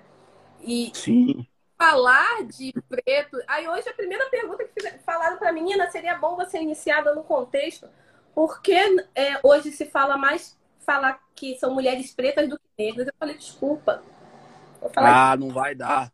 [0.61, 1.47] E Sim.
[1.77, 3.37] Falar de preto.
[3.47, 7.23] Aí hoje a primeira pergunta que falaram para a menina seria bom você iniciar no
[7.23, 7.87] contexto,
[8.33, 8.75] porque
[9.15, 13.07] é, hoje se fala mais falar que são mulheres pretas do que negras.
[13.07, 14.01] Eu falei, desculpa.
[14.95, 16.11] ah, não vai dar.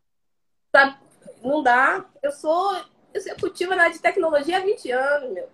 [0.74, 0.96] Sabe?
[1.42, 2.04] Não dá.
[2.22, 5.48] Eu sou executiva na área de tecnologia há 20 anos, meu.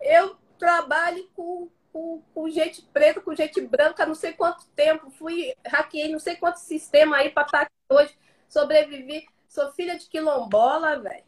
[0.00, 5.10] Eu trabalho com com, com gente preta, com gente branca, não sei quanto tempo.
[5.12, 8.14] Fui, hackeei não sei quanto sistema aí para estar aqui hoje.
[8.50, 9.26] Sobrevivi.
[9.56, 11.24] Sou filha de quilombola, velho.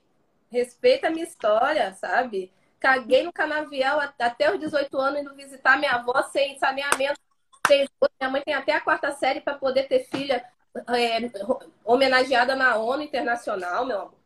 [0.50, 2.52] Respeita a minha história, sabe?
[2.78, 7.18] Caguei no canavial até os 18 anos indo visitar minha avó sem saneamento.
[8.20, 10.44] Minha mãe tem até a quarta série para poder ter filha
[10.88, 11.20] é,
[11.82, 14.18] homenageada na ONU Internacional, meu amor.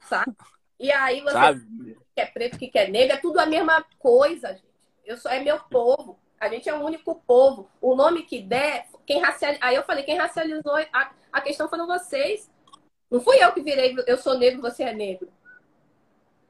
[0.00, 0.34] Sabe?
[0.80, 1.98] E aí você Sabe?
[2.14, 4.64] que é preto, que é negro, é tudo a mesma coisa, gente.
[5.04, 6.18] Eu sou, é meu povo.
[6.40, 7.68] A gente é o único povo.
[7.78, 9.66] O nome que der, quem racializou.
[9.66, 12.48] Aí eu falei, quem racializou a, a questão foram vocês.
[13.10, 15.28] Não fui eu que virei, eu sou negro, você é negro.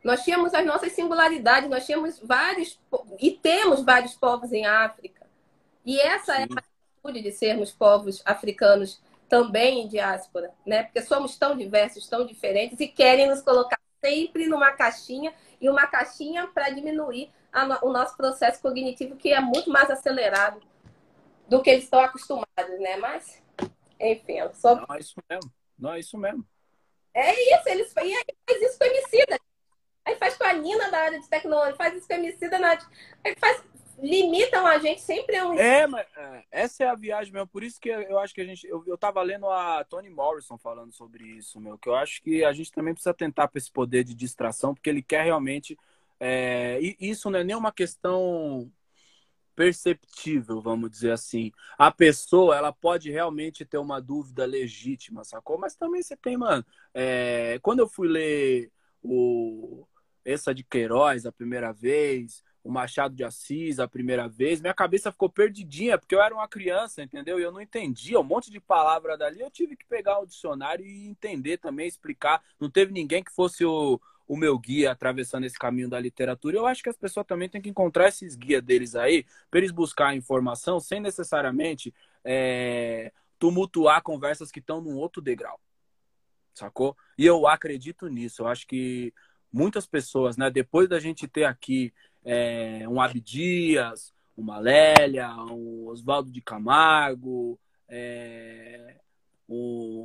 [0.03, 2.81] Nós tínhamos as nossas singularidades, nós tínhamos vários,
[3.19, 5.27] e temos vários povos em África.
[5.85, 6.43] E essa Sim.
[6.43, 10.85] é a atitude de sermos povos africanos também em diáspora, né?
[10.85, 15.87] Porque somos tão diversos, tão diferentes e querem nos colocar sempre numa caixinha e uma
[15.87, 20.61] caixinha para diminuir a, o nosso processo cognitivo, que é muito mais acelerado
[21.49, 22.97] do que eles estão acostumados, né?
[22.97, 23.43] Mas,
[24.01, 24.77] enfim, só.
[24.77, 25.51] Não, é isso mesmo.
[25.79, 26.47] Não, é isso mesmo.
[27.15, 29.41] É isso, eles e aí faz isso com emicida.
[30.05, 32.79] Aí faz com a Nina da área de tecnologia, faz isso com emicida na
[33.25, 33.63] aí faz
[34.01, 37.65] limitam a gente sempre a um É, mas é, essa é a viagem mesmo, por
[37.65, 40.93] isso que eu acho que a gente eu, eu tava lendo a Toni Morrison falando
[40.93, 44.05] sobre isso, meu, que eu acho que a gente também precisa tentar para esse poder
[44.05, 45.77] de distração, porque ele quer realmente
[46.21, 48.71] é, isso não é nem uma questão
[49.59, 51.51] perceptível, vamos dizer assim.
[51.77, 55.59] A pessoa, ela pode realmente ter uma dúvida legítima, sacou?
[55.59, 56.65] Mas também você tem, mano.
[56.95, 58.71] É, quando eu fui ler
[59.03, 59.85] o
[60.25, 65.11] essa de Queiroz a primeira vez, o Machado de Assis a primeira vez, minha cabeça
[65.11, 67.41] ficou perdidinha, porque eu era uma criança, entendeu?
[67.41, 69.41] E eu não entendia um monte de palavra dali.
[69.41, 72.41] Eu tive que pegar o dicionário e entender também, explicar.
[72.61, 76.57] Não teve ninguém que fosse o o meu guia atravessando esse caminho da literatura.
[76.57, 79.73] Eu acho que as pessoas também têm que encontrar esses guias deles aí, para eles
[79.73, 85.59] buscar informação sem necessariamente é, tumultuar conversas que estão num outro degrau.
[86.53, 86.97] Sacou?
[87.17, 88.43] E eu acredito nisso.
[88.43, 89.15] Eu acho que
[89.51, 96.31] muitas pessoas, né, depois da gente ter aqui é, um Abdias, uma Lélia, um Oswaldo
[96.31, 98.97] de Camargo, é,
[99.49, 99.98] o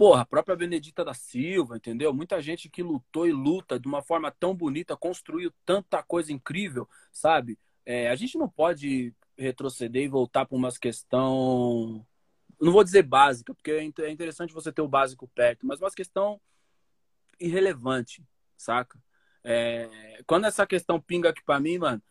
[0.00, 2.10] porra, a própria Benedita da Silva, entendeu?
[2.14, 6.88] Muita gente que lutou e luta de uma forma tão bonita, construiu tanta coisa incrível,
[7.12, 7.58] sabe?
[7.84, 12.02] É, a gente não pode retroceder e voltar para umas questão
[12.58, 15.90] não vou dizer básica, porque é, é interessante você ter o básico perto, mas uma
[15.90, 16.40] questão
[17.38, 18.24] irrelevante,
[18.56, 18.98] saca?
[19.44, 22.02] É, quando essa questão pinga aqui pra mim, mano,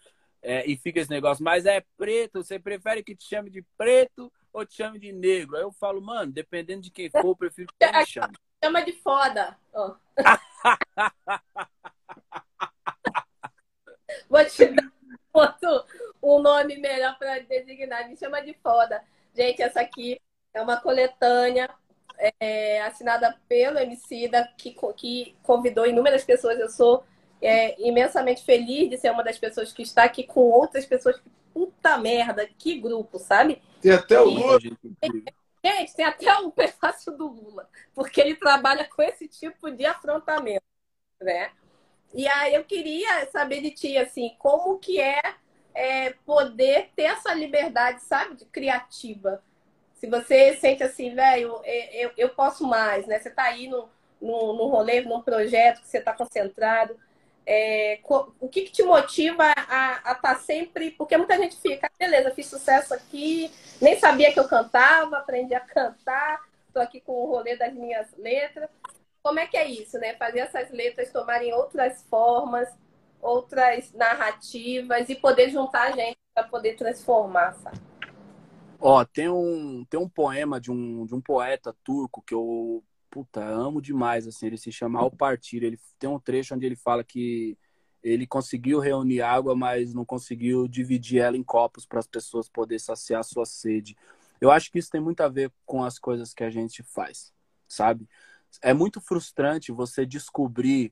[0.44, 4.32] é, e fica esse negócio, mas é preto, você prefere que te chame de preto
[4.54, 5.56] ou te chame de negro?
[5.56, 8.36] Aí eu falo, mano, dependendo de quem for, eu prefiro que me chame.
[8.62, 9.58] Chama de foda.
[9.74, 9.96] Oh.
[14.30, 14.92] Vou te dar
[15.32, 15.86] outro,
[16.22, 18.10] um nome melhor para designar.
[18.10, 19.02] Me chama de foda.
[19.34, 20.20] Gente, essa aqui
[20.54, 21.70] é uma coletânea
[22.40, 26.60] é, assinada pelo Emicida, que, que convidou inúmeras pessoas.
[26.60, 27.04] Eu sou
[27.42, 31.22] é, imensamente feliz de ser uma das pessoas que está aqui com outras pessoas.
[31.54, 33.62] Puta merda, que grupo, sabe?
[33.82, 34.60] Tem até o Lula.
[34.60, 40.64] Gente, tem até um pedaço do Lula, porque ele trabalha com esse tipo de afrontamento,
[41.22, 41.52] né?
[42.14, 45.22] E aí eu queria saber de ti, assim, como que é,
[45.76, 49.44] é poder ter essa liberdade, sabe, de criativa.
[49.94, 53.20] Se você sente assim, velho, eu, eu, eu, posso mais, né?
[53.20, 53.90] Você tá aí no,
[54.20, 56.98] no, no rolê, num projeto que você tá concentrado.
[57.52, 60.92] É, o que, que, te motiva a estar tá sempre.
[60.92, 65.56] Porque muita gente fica, ah, beleza, fiz sucesso aqui, nem sabia que eu cantava, aprendi
[65.56, 68.70] a cantar, estou aqui com o rolê das minhas letras
[69.22, 70.16] como é que é isso, né?
[70.16, 72.70] Fazer essas letras tomarem outras formas,
[73.22, 77.80] outras narrativas e poder juntar a gente para poder transformar, sabe?
[78.80, 83.44] Ó, tem um, tem um poema de um, de um poeta turco que eu, puta,
[83.44, 85.64] amo demais, assim, ele se chama Ao Partir.
[85.64, 87.58] Ele tem um trecho onde ele fala que
[88.02, 92.80] ele conseguiu reunir água, mas não conseguiu dividir ela em copos para as pessoas poderem
[92.80, 93.98] saciar sua sede.
[94.40, 97.34] Eu acho que isso tem muito a ver com as coisas que a gente faz,
[97.68, 98.08] sabe?
[98.62, 100.92] é muito frustrante você descobrir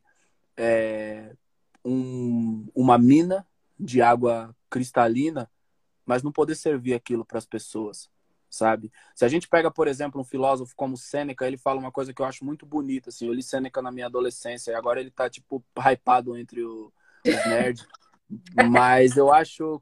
[0.55, 1.35] é,
[1.83, 3.47] um, uma mina
[3.79, 5.49] de água cristalina,
[6.05, 8.09] mas não poder servir aquilo para as pessoas,
[8.49, 8.91] sabe?
[9.15, 12.21] Se a gente pega, por exemplo, um filósofo como Sêneca, ele fala uma coisa que
[12.21, 15.29] eu acho muito bonita, assim, eu li Sêneca na minha adolescência e agora ele tá,
[15.29, 16.91] tipo, hypado entre o,
[17.25, 17.85] os nerds,
[18.69, 19.81] mas eu acho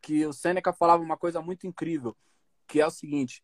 [0.00, 2.16] que o Sêneca falava uma coisa muito incrível,
[2.66, 3.42] que é o seguinte,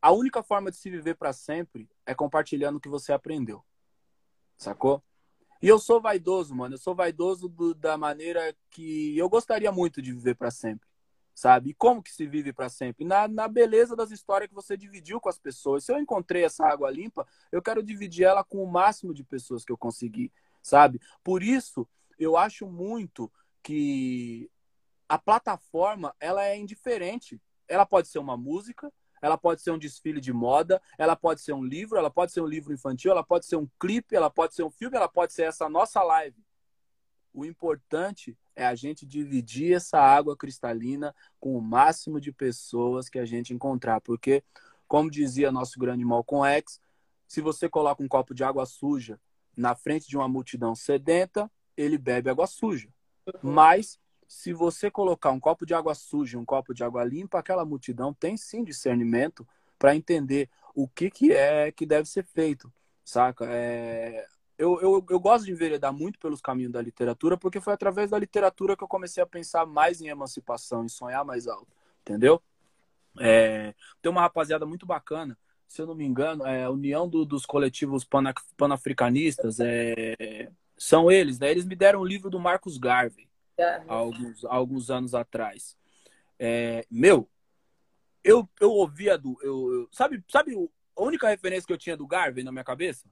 [0.00, 3.64] a única forma de se viver para sempre é compartilhando o que você aprendeu.
[4.56, 5.02] Sacou?
[5.60, 6.74] E eu sou vaidoso, mano.
[6.74, 10.88] Eu sou vaidoso do, da maneira que eu gostaria muito de viver para sempre.
[11.38, 11.70] Sabe?
[11.70, 13.04] E como que se vive para sempre?
[13.04, 15.84] Na, na beleza das histórias que você dividiu com as pessoas.
[15.84, 19.64] Se eu encontrei essa água limpa, eu quero dividir ela com o máximo de pessoas
[19.64, 21.00] que eu conseguir, sabe?
[21.22, 21.86] Por isso,
[22.18, 23.30] eu acho muito
[23.62, 24.50] que
[25.08, 27.40] a plataforma, ela é indiferente.
[27.68, 31.52] Ela pode ser uma música, ela pode ser um desfile de moda, ela pode ser
[31.52, 34.56] um livro, ela pode ser um livro infantil, ela pode ser um clipe, ela pode
[34.56, 36.44] ser um filme, ela pode ser essa nossa live.
[37.32, 43.18] O importante é a gente dividir essa água cristalina com o máximo de pessoas que
[43.18, 44.42] a gente encontrar, porque,
[44.88, 46.80] como dizia nosso grande Malcolm X,
[47.28, 49.20] se você coloca um copo de água suja
[49.56, 52.88] na frente de uma multidão sedenta, ele bebe água suja.
[53.40, 57.38] Mas se você colocar um copo de água suja e um copo de água limpa,
[57.38, 59.46] aquela multidão tem sim discernimento
[59.78, 62.72] para entender o que, que é que deve ser feito,
[63.04, 63.46] saca?
[63.48, 64.26] É...
[64.58, 68.18] Eu, eu, eu gosto de enveredar muito pelos caminhos da literatura, porque foi através da
[68.18, 71.68] literatura que eu comecei a pensar mais em emancipação, em sonhar mais alto,
[72.00, 72.42] entendeu?
[73.20, 73.72] É...
[74.02, 77.46] Tem uma rapaziada muito bacana, se eu não me engano, é a União do, dos
[77.46, 78.04] Coletivos
[78.56, 80.50] Panafricanistas, é...
[80.76, 81.50] são eles, né?
[81.50, 83.28] Eles me deram o um livro do Marcos Garvey
[83.88, 85.76] há alguns, alguns anos atrás.
[86.38, 87.28] É, meu,
[88.22, 89.38] eu, eu ouvia do.
[89.42, 90.54] Eu, eu, sabe, sabe
[90.96, 93.08] a única referência que eu tinha do Garvey na minha cabeça?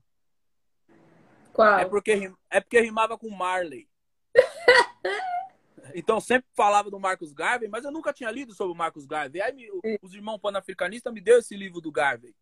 [1.56, 1.78] Qual?
[1.78, 3.88] É porque, é porque rimava com Marley.
[5.94, 9.40] então sempre falava do Marcos Garvey, mas eu nunca tinha lido sobre o Marcos Garvey.
[9.40, 9.66] Aí me,
[10.02, 12.36] os irmãos panafricanistas me deu esse livro do Garvey.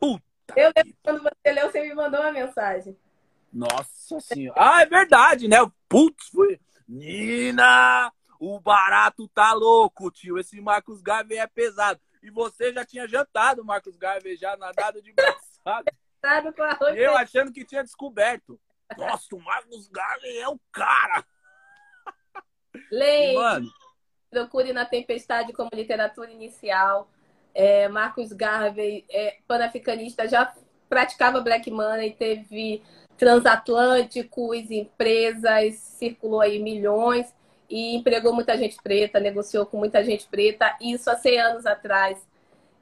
[0.00, 0.24] Puta!
[0.56, 2.98] Eu lembro quando você leu, você me mandou uma mensagem.
[3.52, 4.60] Nossa senhora.
[4.60, 5.58] Ah, é verdade, né?
[5.88, 6.58] Putz, foi.
[6.88, 10.38] Nina, o barato tá louco, tio.
[10.38, 12.00] Esse Marcos Garvey é pesado.
[12.20, 15.14] E você já tinha jantado, Marcos Garvey, já nadado de
[16.20, 16.96] braçado.
[16.96, 18.60] Eu achando que tinha descoberto.
[18.96, 21.24] Nossa, o Marcos Garvey é o cara.
[22.90, 23.68] Leite, mano,
[24.30, 27.10] procure na Tempestade como literatura inicial.
[27.54, 30.54] É, Marcos Garvey, é, panafricanista, já
[30.88, 32.82] praticava Black Money, teve
[33.16, 37.34] transatlânticos, empresas, circulou aí milhões
[37.68, 42.26] e empregou muita gente preta, negociou com muita gente preta, isso há 100 anos atrás.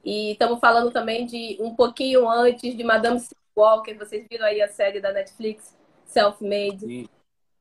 [0.07, 3.21] E estamos falando também de um pouquinho antes de Madame
[3.57, 7.11] Walker, vocês viram aí a série da Netflix, Self-Made.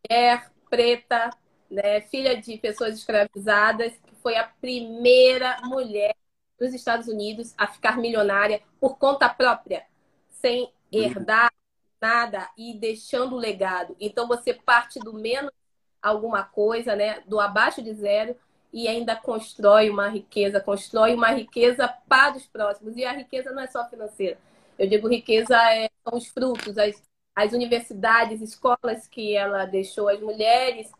[0.08, 1.32] Mulher preta,
[1.72, 6.16] né, filha de pessoas escravizadas, que foi a primeira mulher
[6.56, 9.84] para os Estados Unidos a ficar milionária por conta própria,
[10.30, 11.52] sem herdar
[12.00, 13.96] nada e deixando o legado.
[14.00, 15.52] Então você parte do menos
[16.00, 18.36] alguma coisa, né, do abaixo de zero
[18.76, 22.98] e ainda constrói uma riqueza, constrói uma riqueza para os próximos.
[22.98, 24.38] E a riqueza não é só financeira.
[24.78, 27.02] Eu digo riqueza é, são os frutos, as,
[27.34, 30.92] as universidades, escolas que ela deixou, as mulheres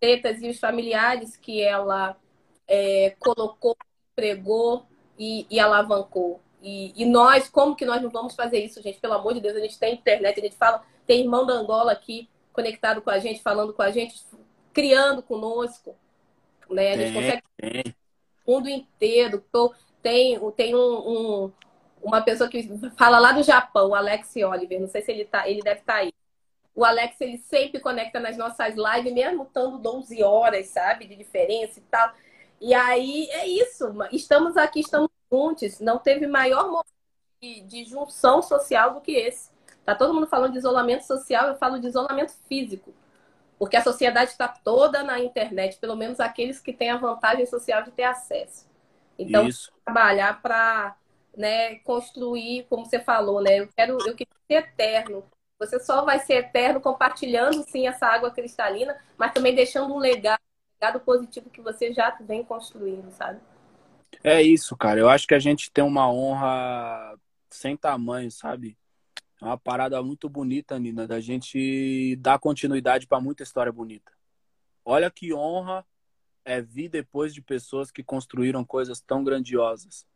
[0.00, 2.16] pretas e os familiares que ela
[2.66, 3.76] é, colocou,
[4.16, 4.86] pregou
[5.18, 6.40] e, e alavancou.
[6.62, 8.98] E, e, nós, como que nós não vamos fazer isso, gente?
[8.98, 11.92] Pelo amor de Deus, a gente tem internet, a gente fala, tem irmão da Angola
[11.92, 14.24] aqui conectado com a gente, falando com a gente,
[14.72, 15.94] criando conosco.
[16.74, 16.92] Né?
[16.92, 17.42] A gente consegue
[18.46, 19.44] o mundo inteiro.
[20.02, 21.52] Tem, tem um, um,
[22.02, 25.48] uma pessoa que fala lá do Japão, o Alex Oliver, não sei se ele tá,
[25.48, 26.12] ele deve estar tá aí.
[26.74, 31.78] O Alex, ele sempre conecta nas nossas lives, mesmo estando 12 horas, sabe, de diferença
[31.78, 32.12] e tal.
[32.60, 35.80] E aí é isso, estamos aqui, estamos juntos.
[35.80, 36.86] Não teve maior momento
[37.42, 39.50] de, de junção social do que esse.
[39.84, 42.94] Tá todo mundo falando de isolamento social, eu falo de isolamento físico.
[43.60, 47.82] Porque a sociedade está toda na internet, pelo menos aqueles que têm a vantagem social
[47.82, 48.66] de ter acesso.
[49.18, 49.46] Então,
[49.84, 50.96] trabalhar para
[51.36, 53.60] né, construir, como você falou, né?
[53.60, 55.22] Eu quero, eu quero ser eterno.
[55.58, 60.40] Você só vai ser eterno compartilhando sim essa água cristalina, mas também deixando um legado
[60.80, 63.38] legado positivo que você já vem construindo, sabe?
[64.24, 64.98] É isso, cara.
[64.98, 67.14] Eu acho que a gente tem uma honra
[67.50, 68.76] sem tamanho, sabe?
[69.40, 74.12] É uma parada muito bonita, Nina, da gente dar continuidade para muita história bonita.
[74.84, 75.84] Olha que honra
[76.44, 80.06] é vir depois de pessoas que construíram coisas tão grandiosas.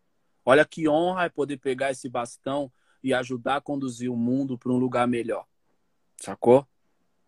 [0.45, 2.71] Olha que honra é poder pegar esse bastão
[3.03, 5.47] e ajudar a conduzir o mundo para um lugar melhor.
[6.17, 6.67] Sacou?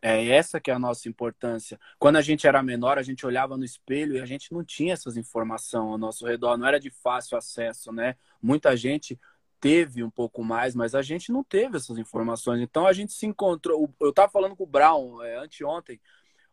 [0.03, 1.81] É essa que é a nossa importância.
[1.99, 4.93] Quando a gente era menor, a gente olhava no espelho e a gente não tinha
[4.93, 8.17] essas informações ao nosso redor, não era de fácil acesso, né?
[8.41, 9.19] Muita gente
[9.61, 12.61] teve um pouco mais, mas a gente não teve essas informações.
[12.61, 13.93] Então a gente se encontrou.
[14.01, 16.01] Eu estava falando com o Brown é, anteontem.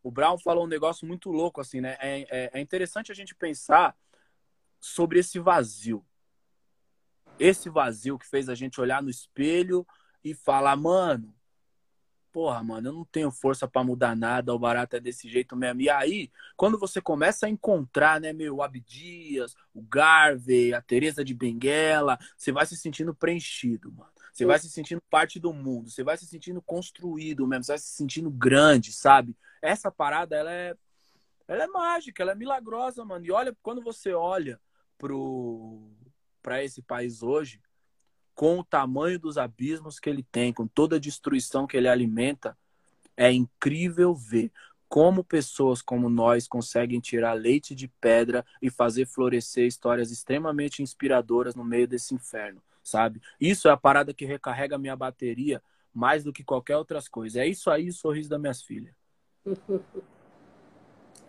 [0.01, 1.97] O Brown falou um negócio muito louco, assim, né?
[1.99, 3.95] É, é, é interessante a gente pensar
[4.79, 6.05] sobre esse vazio.
[7.39, 9.87] Esse vazio que fez a gente olhar no espelho
[10.23, 11.33] e falar, mano,
[12.33, 15.81] porra, mano, eu não tenho força para mudar nada, o barato é desse jeito mesmo.
[15.81, 21.23] E aí, quando você começa a encontrar, né, meu, o Abdias, o Garvey, a Teresa
[21.23, 24.11] de Benguela, você vai se sentindo preenchido, mano.
[24.33, 27.79] Você vai se sentindo parte do mundo, você vai se sentindo construído mesmo, você vai
[27.79, 29.37] se sentindo grande, sabe?
[29.61, 30.75] Essa parada, ela é,
[31.47, 33.23] ela é mágica, ela é milagrosa, mano.
[33.23, 34.59] E olha, quando você olha
[34.97, 35.87] pro,
[36.41, 37.61] pra esse país hoje,
[38.35, 42.57] com o tamanho dos abismos que ele tem, com toda a destruição que ele alimenta,
[43.15, 44.51] é incrível ver
[44.89, 51.55] como pessoas como nós conseguem tirar leite de pedra e fazer florescer histórias extremamente inspiradoras
[51.55, 53.21] no meio desse inferno, sabe?
[53.39, 55.61] Isso é a parada que recarrega a minha bateria
[55.93, 57.41] mais do que qualquer outra coisa.
[57.41, 58.93] É isso aí o sorriso das minhas filhas.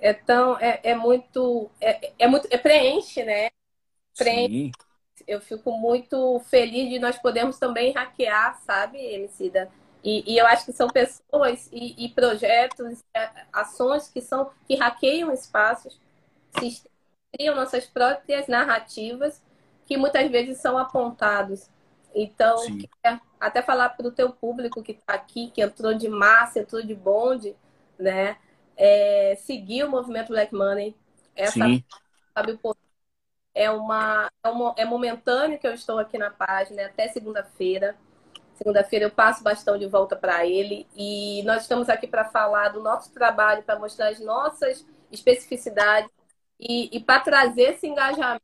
[0.01, 3.49] É tão, é, é muito, é, é muito, é preenche, né?
[4.15, 4.65] Preenche.
[4.65, 4.73] Sim
[5.27, 9.71] eu fico muito feliz de nós podermos também hackear, sabe, Emicida?
[10.03, 13.03] E, e eu acho que são pessoas e, e, projetos,
[13.53, 15.99] ações que são que hackeiam espaços,
[17.33, 19.43] criam nossas próprias narrativas
[19.87, 21.69] que muitas vezes são apontados.
[22.15, 22.57] Então,
[23.41, 26.95] até falar para o teu público que está aqui, que entrou de massa, entrou de
[26.95, 27.57] bonde,
[27.99, 28.37] né?
[28.77, 30.95] É, seguir o movimento Black Money.
[31.35, 31.85] Essa, Sim.
[32.33, 32.77] sabe, o
[33.55, 37.97] é, uma, é, uma, é momentâneo que eu estou aqui na página até segunda-feira.
[38.55, 42.69] Segunda-feira eu passo o bastão de volta para ele e nós estamos aqui para falar
[42.69, 46.11] do nosso trabalho, para mostrar as nossas especificidades
[46.59, 48.43] e, e para trazer esse engajamento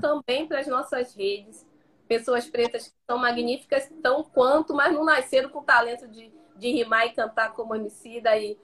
[0.00, 1.66] também para as nossas redes.
[2.08, 7.06] Pessoas pretas que são magníficas tão quanto, mas não nasceram com talento de, de rimar
[7.06, 8.36] e cantar como homicida.
[8.36, 8.58] E,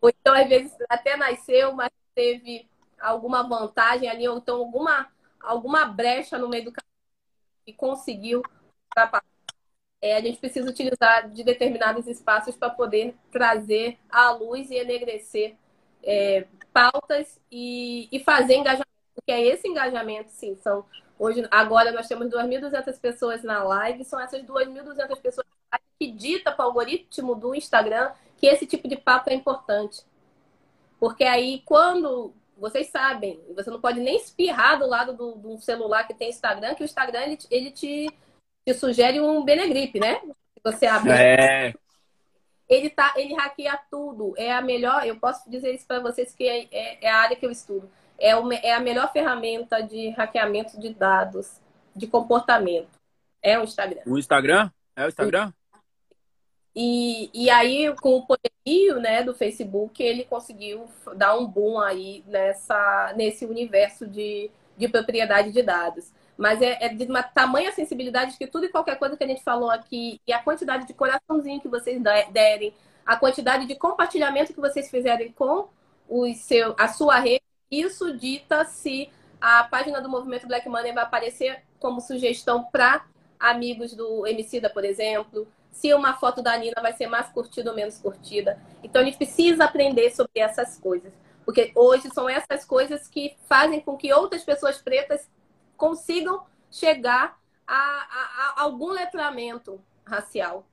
[0.00, 2.68] ou então, às vezes, até nasceu, mas teve
[3.00, 5.08] alguma vantagem ali, ou então alguma
[5.44, 6.84] alguma brecha no meio do caminho
[7.66, 8.42] e conseguiu.
[10.00, 15.56] É, a gente precisa utilizar de determinados espaços para poder trazer à luz e enegrecer
[16.02, 20.84] é, pautas e, e fazer engajamento, porque é esse engajamento, sim, são
[21.18, 25.46] hoje agora nós temos 2.200 pessoas na live, são essas 2.200 pessoas
[25.98, 30.02] que dita para o algoritmo do Instagram que esse tipo de papo é importante.
[30.98, 36.06] Porque aí, quando vocês sabem, você não pode nem espirrar do lado do, do celular
[36.06, 38.08] que tem Instagram, que o Instagram ele, ele te,
[38.66, 40.20] te sugere um Benegripe, né?
[40.62, 41.12] Você abrir.
[41.12, 41.74] É.
[42.68, 44.34] Ele, tá, ele hackeia tudo.
[44.36, 47.36] É a melhor, eu posso dizer isso para vocês que é, é, é, a área
[47.36, 47.90] que eu estudo.
[48.18, 51.60] é, uma, é a melhor ferramenta de hackeamento de dados,
[51.94, 52.88] de comportamento.
[53.42, 54.00] É o Instagram.
[54.06, 54.70] O Instagram?
[54.96, 55.52] É o Instagram?
[56.74, 62.24] E, e aí, com o poderio né, do Facebook, ele conseguiu dar um boom aí
[62.26, 66.12] nessa, nesse universo de, de propriedade de dados.
[66.36, 69.42] Mas é, é, de uma tamanha sensibilidade que tudo e qualquer coisa que a gente
[69.44, 72.02] falou aqui, e a quantidade de coraçãozinho que vocês
[72.32, 72.74] derem,
[73.06, 75.68] a quantidade de compartilhamento que vocês fizerem com
[76.08, 79.08] o seu, a sua rede, isso dita se
[79.40, 83.04] a página do Movimento Black Money vai aparecer como sugestão para
[83.38, 87.76] amigos do Emicida, por exemplo, se uma foto da Nina vai ser mais curtida ou
[87.76, 88.58] menos curtida.
[88.82, 91.12] Então a gente precisa aprender sobre essas coisas.
[91.44, 95.28] Porque hoje são essas coisas que fazem com que outras pessoas pretas
[95.76, 100.64] consigam chegar a, a, a algum letramento racial.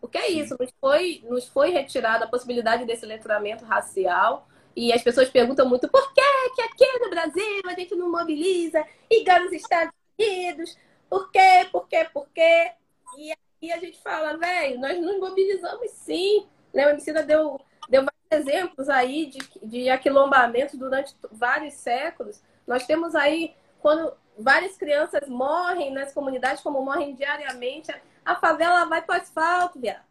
[0.00, 4.46] Porque é isso, nos foi, nos foi retirada a possibilidade desse letramento racial.
[4.76, 8.84] E as pessoas perguntam muito por que, que aqui no Brasil a gente não mobiliza
[9.10, 10.76] igual nos Estados Unidos?
[11.08, 11.66] Por quê?
[11.72, 12.06] Por quê?
[12.12, 12.72] Por quê?
[13.18, 13.32] E
[13.62, 16.46] aí a gente fala, velho, nós nos mobilizamos sim.
[16.72, 16.86] Né?
[16.86, 22.42] O Emicida deu, deu vários exemplos aí de, de aquilombamentos durante vários séculos.
[22.66, 27.94] Nós temos aí, quando várias crianças morrem nas comunidades, como morrem diariamente,
[28.24, 30.04] a favela vai para o asfalto, viado.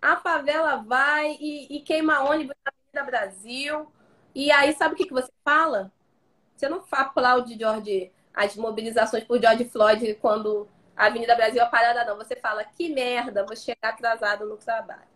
[0.00, 3.86] A favela vai e, e queima ônibus na Avenida Brasil.
[4.34, 5.92] E aí, sabe o que, que você fala?
[6.56, 10.68] Você não aplaude, George, as mobilizações por George Floyd quando
[10.98, 12.16] a Avenida Brasil é parada, não.
[12.16, 15.06] Você fala, que merda, vou chegar atrasado no trabalho.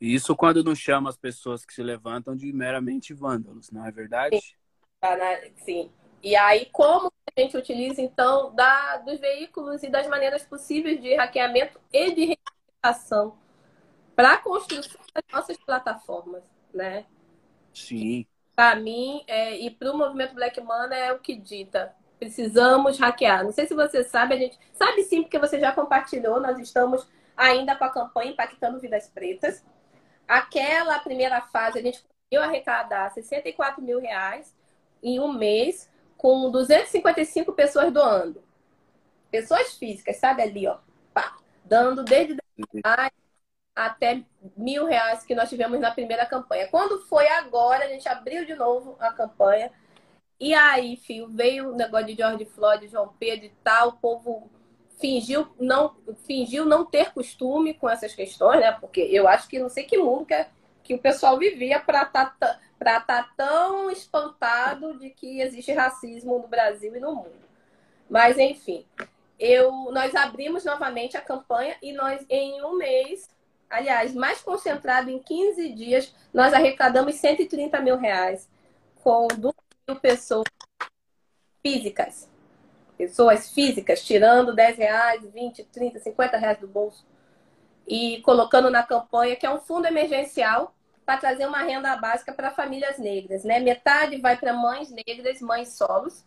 [0.00, 4.40] Isso quando não chama as pessoas que se levantam de meramente vândalos, não é verdade?
[4.40, 4.54] Sim.
[5.00, 5.16] Tá
[5.64, 5.92] sim.
[6.22, 11.14] E aí, como a gente utiliza, então, da, dos veículos e das maneiras possíveis de
[11.14, 13.36] hackeamento e de reivindicação
[14.16, 16.42] para a construção das nossas plataformas,
[16.72, 17.04] né?
[17.74, 18.26] Sim.
[18.56, 21.94] Para mim, é, e para o movimento Black Money é o que dita.
[22.18, 23.44] Precisamos hackear.
[23.44, 26.40] Não sei se você sabe, a gente sabe sim, porque você já compartilhou.
[26.40, 27.06] Nós estamos
[27.36, 29.64] ainda com a campanha Impactando Vidas Pretas.
[30.26, 34.54] Aquela primeira fase, a gente conseguiu arrecadar 64 mil reais
[35.02, 38.42] em um mês, com 255 pessoas doando.
[39.30, 40.78] Pessoas físicas, sabe ali, ó,
[41.12, 43.12] pá, dando desde 10 reais
[43.74, 44.22] até
[44.56, 46.68] mil reais que nós tivemos na primeira campanha.
[46.68, 49.70] Quando foi agora, a gente abriu de novo a campanha.
[50.38, 54.50] E aí, filho, veio o negócio de George Floyd, João Pedro e tal, o povo
[55.00, 55.94] fingiu não,
[56.26, 58.72] fingiu não ter costume com essas questões, né?
[58.72, 60.48] Porque eu acho que não sei que mundo que, é,
[60.82, 66.38] que o pessoal vivia para estar tá, estar tá tão espantado de que existe racismo
[66.38, 67.44] no Brasil e no mundo.
[68.08, 68.84] Mas, enfim,
[69.38, 73.30] eu, nós abrimos novamente a campanha e nós, em um mês,
[73.68, 78.48] aliás, mais concentrado em 15 dias, nós arrecadamos 130 mil reais
[79.02, 79.54] com 2
[79.86, 80.44] mil pessoas
[81.62, 82.30] físicas.
[82.96, 87.04] Pessoas físicas, tirando 10 reais, 20, 30, 50 reais do bolso
[87.86, 90.74] e colocando na campanha, que é um fundo emergencial
[91.04, 93.44] para trazer uma renda básica para famílias negras.
[93.44, 93.58] Né?
[93.58, 96.24] Metade vai para mães negras, mães solos,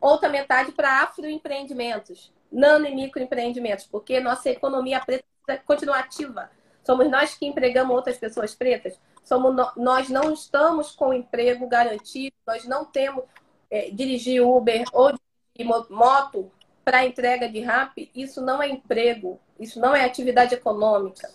[0.00, 5.24] outra metade para afroempreendimentos, nano e microempreendimentos, porque nossa economia preta
[5.66, 6.50] continua ativa.
[6.84, 8.98] Somos nós que empregamos outras pessoas pretas.
[9.24, 9.72] Somos.
[9.76, 13.24] Nós não estamos com emprego garantido, nós não temos
[13.70, 15.12] é, dirigir Uber ou
[15.56, 16.50] dirigir moto
[16.84, 18.10] para entrega de rap.
[18.14, 21.28] Isso não é emprego, isso não é atividade econômica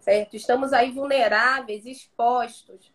[0.00, 0.34] certo?
[0.34, 2.92] Estamos aí vulneráveis, expostos.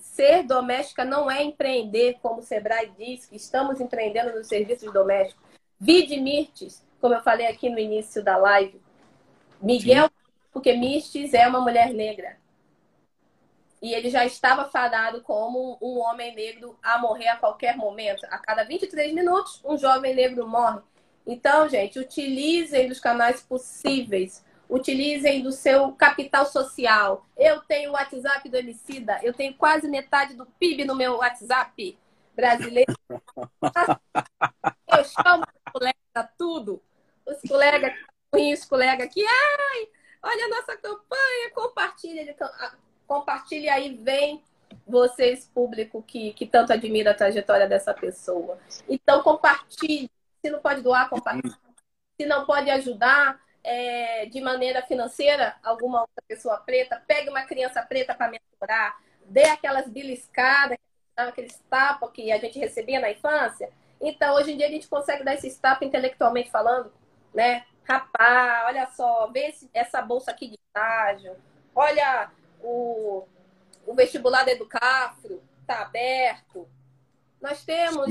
[0.00, 5.42] Ser doméstica não é empreender, como o Sebrae diz, que estamos empreendendo nos serviços domésticos.
[5.78, 8.80] Vide Mirtes, como eu falei aqui no início da live.
[9.62, 10.10] Miguel, Sim.
[10.52, 12.36] porque Mirtes é uma mulher negra.
[13.80, 18.24] E ele já estava fadado como um homem negro a morrer a qualquer momento.
[18.24, 20.80] A cada 23 minutos, um jovem negro morre.
[21.26, 27.26] Então, gente, utilizem dos canais possíveis utilizem do seu capital social.
[27.36, 31.98] Eu tenho o WhatsApp do Emicida, eu tenho quase metade do PIB no meu WhatsApp
[32.34, 32.94] brasileiro.
[34.86, 36.82] Eu chamo os colegas tudo.
[37.26, 37.92] Os colegas,
[38.32, 39.88] os colegas aqui, ai,
[40.22, 42.36] olha a nossa campanha, compartilha,
[43.10, 44.40] compartilha aí, vem
[44.86, 48.56] vocês, público que, que tanto admira a trajetória dessa pessoa.
[48.88, 50.08] Então, compartilhe.
[50.40, 51.52] Se não pode doar, compartilhe.
[52.20, 57.82] Se não pode ajudar, é, de maneira financeira alguma outra pessoa preta, pegue uma criança
[57.82, 60.78] preta para mentorar, dê aquelas beliscadas,
[61.16, 63.70] aqueles tapas que a gente recebia na infância.
[64.00, 66.92] Então, hoje em dia, a gente consegue dar esses tapas intelectualmente falando,
[67.34, 67.64] né?
[67.82, 71.36] Rapaz, olha só, vê esse, essa bolsa aqui de estágio,
[71.74, 72.30] olha
[72.62, 73.24] o,
[73.86, 76.68] o vestibular do Educafro, tá aberto.
[77.40, 78.08] Nós temos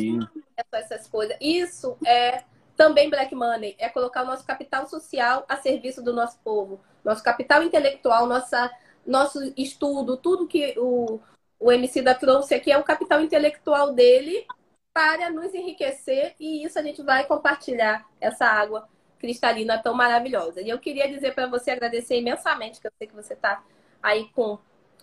[0.74, 1.38] essas coisas.
[1.40, 2.44] Isso é
[2.76, 7.22] também black money, é colocar o nosso capital social a serviço do nosso povo, nosso
[7.22, 8.72] capital intelectual, nossa,
[9.06, 11.20] nosso estudo, tudo que o,
[11.60, 14.48] o MC da trouxe aqui é o capital intelectual dele
[14.94, 18.88] para nos enriquecer e isso a gente vai compartilhar essa água
[19.20, 20.62] cristalina tão maravilhosa.
[20.62, 23.62] E eu queria dizer para você agradecer imensamente, que eu sei que você está
[24.02, 24.58] aí com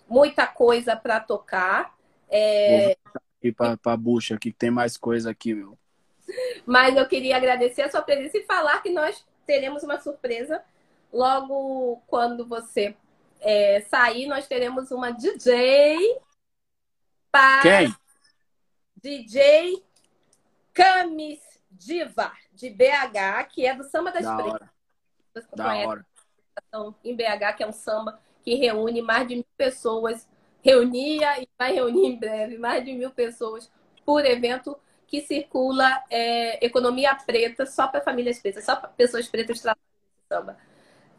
[0.07, 1.95] muita coisa para tocar.
[2.29, 2.95] É...
[3.41, 5.77] Vou para a bucha aqui, que tem mais coisa aqui, meu.
[6.65, 10.61] Mas eu queria agradecer a sua presença e falar que nós teremos uma surpresa
[11.11, 12.95] logo quando você
[13.39, 14.27] é, sair.
[14.27, 16.19] Nós teremos uma DJ
[17.31, 17.95] para Quem?
[19.01, 19.83] DJ
[20.73, 21.39] Camis
[21.71, 24.53] Diva de BH, que é do Samba das da Pretas.
[24.53, 24.71] Hora.
[25.55, 26.05] Da hora.
[27.03, 30.25] Em BH, que é um samba que reúne mais de mil pessoas,
[30.61, 33.69] reunia e vai reunir em breve mais de mil pessoas
[34.05, 39.59] por evento que circula é, economia preta só para famílias pretas, só para pessoas pretas
[39.59, 39.83] trabalhando
[40.29, 40.57] samba.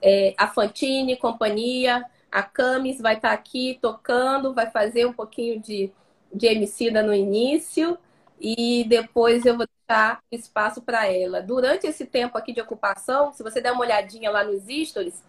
[0.00, 2.02] É, a Fantine, companhia,
[2.32, 5.92] a Camis vai estar tá aqui tocando, vai fazer um pouquinho de,
[6.32, 7.98] de emicida no início
[8.40, 11.42] e depois eu vou deixar espaço para ela.
[11.42, 15.22] Durante esse tempo aqui de ocupação, se você der uma olhadinha lá nos stories,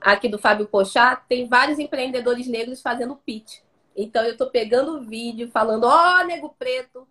[0.00, 3.60] aqui do Fábio Pochá, tem vários empreendedores negros fazendo pitch.
[3.96, 7.06] Então eu estou pegando o vídeo falando, ó, oh, nego preto,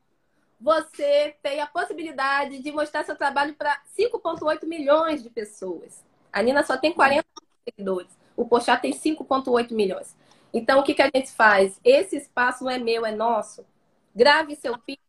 [0.60, 6.04] você tem a possibilidade de mostrar seu trabalho para 5,8 milhões de pessoas.
[6.34, 7.26] A Nina só tem 40
[7.64, 8.12] seguidores.
[8.36, 10.16] O Pochá tem 5,8 milhões.
[10.54, 11.80] Então, o que, que a gente faz?
[11.84, 13.66] Esse espaço não é meu, é nosso.
[14.16, 15.00] Grave seu pitch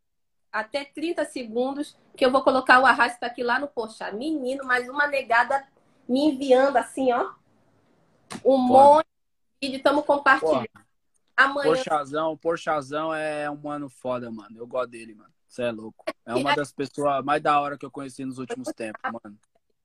[0.52, 4.12] até 30 segundos, que eu vou colocar o arrasto aqui lá no Pochá.
[4.12, 5.66] Menino, mais uma negada
[6.08, 7.30] me enviando assim, ó.
[8.36, 8.58] Um Pô.
[8.58, 9.06] monte
[9.60, 10.68] de vídeo, estamos compartilhando.
[10.72, 10.80] Pô.
[11.36, 11.68] Amanhã.
[11.68, 14.58] Porchazão, Porchazão é um mano foda, mano.
[14.58, 15.32] Eu gosto dele, mano.
[15.48, 16.04] Você é louco.
[16.24, 19.36] É uma das pessoas mais da hora que eu conheci nos últimos tempos, mano.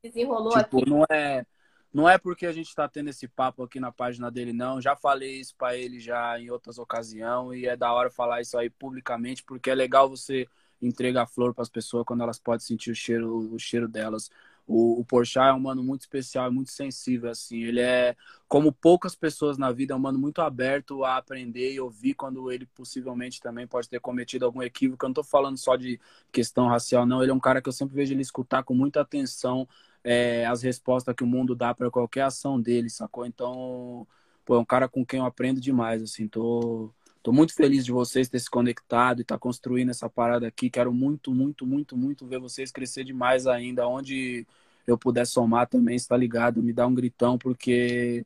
[0.03, 0.89] Desenrolou tipo, aqui.
[0.89, 1.45] não é,
[1.91, 4.81] não é porque a gente tá tendo esse papo aqui na página dele, não.
[4.81, 8.57] Já falei isso para ele já em outras ocasiões e é da hora falar isso
[8.57, 10.47] aí publicamente, porque é legal você
[10.81, 14.29] entregar flor para as pessoas quando elas podem sentir o cheiro, o cheiro delas.
[14.67, 17.63] O, o Porchat é um mano muito especial, muito sensível, assim.
[17.63, 18.15] Ele é,
[18.47, 22.51] como poucas pessoas na vida, é um mano muito aberto a aprender e ouvir quando
[22.51, 25.05] ele possivelmente também pode ter cometido algum equívoco.
[25.05, 25.99] Eu não tô falando só de
[26.31, 27.21] questão racial, não.
[27.21, 29.67] Ele é um cara que eu sempre vejo ele escutar com muita atenção
[30.03, 33.25] é, as respostas que o mundo dá para qualquer ação dele, sacou?
[33.25, 34.07] Então,
[34.45, 36.27] pô, é um cara com quem eu aprendo demais, assim.
[36.27, 36.93] Tô,
[37.25, 40.69] tô muito feliz de vocês ter se conectado e estar tá construindo essa parada aqui.
[40.69, 43.87] Quero muito, muito, muito, muito ver vocês crescer demais ainda.
[43.87, 44.45] Onde
[44.85, 46.61] eu puder somar também, está ligado?
[46.61, 48.23] Me dá um gritão, porque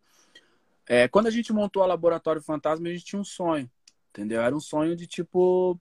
[0.85, 3.71] é, quando a gente montou a Laboratório Fantasma, a gente tinha um sonho,
[4.09, 4.41] entendeu?
[4.41, 5.79] Era um sonho de, tipo,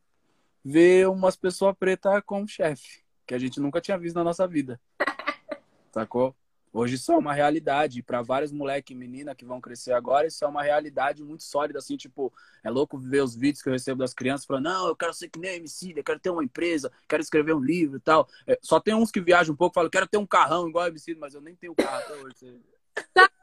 [0.64, 4.80] ver umas pessoas pretas como chefe, que a gente nunca tinha visto na nossa vida.
[5.90, 6.36] Sacou?
[6.72, 8.02] Hoje isso é uma realidade.
[8.02, 11.78] Para vários moleques e meninas que vão crescer agora, isso é uma realidade muito sólida,
[11.78, 14.96] assim, tipo, é louco ver os vídeos que eu recebo das crianças falando, não, eu
[14.96, 18.00] quero ser que nem MC, eu quero ter uma empresa, quero escrever um livro e
[18.00, 18.28] tal.
[18.46, 20.84] É, só tem uns que viajam um pouco e falam, quero ter um carrão igual
[20.84, 22.60] a MC, mas eu nem tenho carro até hoje.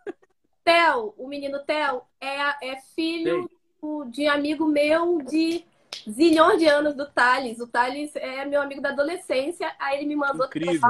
[0.63, 3.47] Theo, o menino Theo é, é filho
[3.79, 4.11] Sei.
[4.11, 5.63] de amigo meu de
[6.09, 7.59] zilhões de anos do Thales.
[7.59, 10.89] O Thales é meu amigo da adolescência, aí ele me mandou Incrível.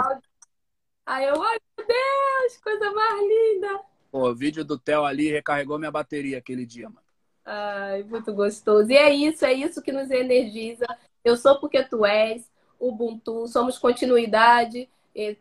[1.05, 3.81] Aí eu, ai meu Deus, coisa mais linda.
[4.11, 7.05] Pô, o vídeo do Theo ali recarregou minha bateria aquele dia, mano.
[7.45, 8.91] Ai, muito gostoso.
[8.91, 10.85] E é isso, é isso que nos energiza.
[11.23, 12.49] Eu sou porque tu és,
[12.79, 14.89] Ubuntu, somos continuidade,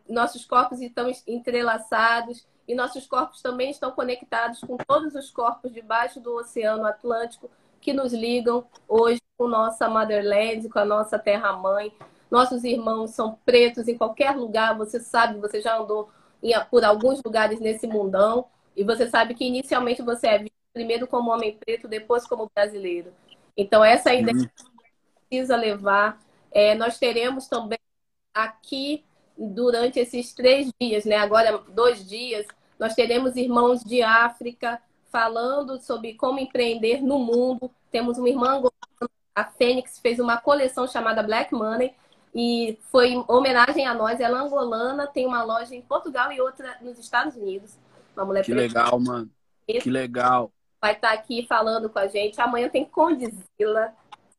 [0.07, 6.19] nossos corpos estão entrelaçados e nossos corpos também estão conectados com todos os corpos debaixo
[6.19, 7.49] do Oceano Atlântico
[7.81, 11.93] que nos ligam hoje com nossa Motherland, com a nossa terra-mãe.
[12.29, 16.09] Nossos irmãos são pretos em qualquer lugar, você sabe, você já andou
[16.69, 18.45] por alguns lugares nesse mundão,
[18.75, 23.13] e você sabe que inicialmente você é visto primeiro como homem preto, depois como brasileiro.
[23.55, 24.69] Então, essa é ideia uhum.
[25.29, 26.21] precisa levar.
[26.51, 27.79] É, nós teremos também
[28.33, 29.05] aqui,
[29.37, 31.15] durante esses três dias, né?
[31.15, 32.45] agora dois dias,
[32.77, 37.71] nós teremos irmãos de África falando sobre como empreender no mundo.
[37.89, 38.61] Temos uma irmã,
[39.33, 41.93] a Fênix, fez uma coleção chamada Black Money,
[42.35, 44.19] e foi homenagem a nós.
[44.19, 47.79] Ela é angolana, tem uma loja em Portugal e outra nos Estados Unidos.
[48.13, 48.79] Uma mulher Que preta.
[48.79, 49.29] legal, mano.
[49.65, 50.51] Que legal.
[50.81, 52.39] Vai estar tá aqui falando com a gente.
[52.41, 53.93] Amanhã tem Condizila.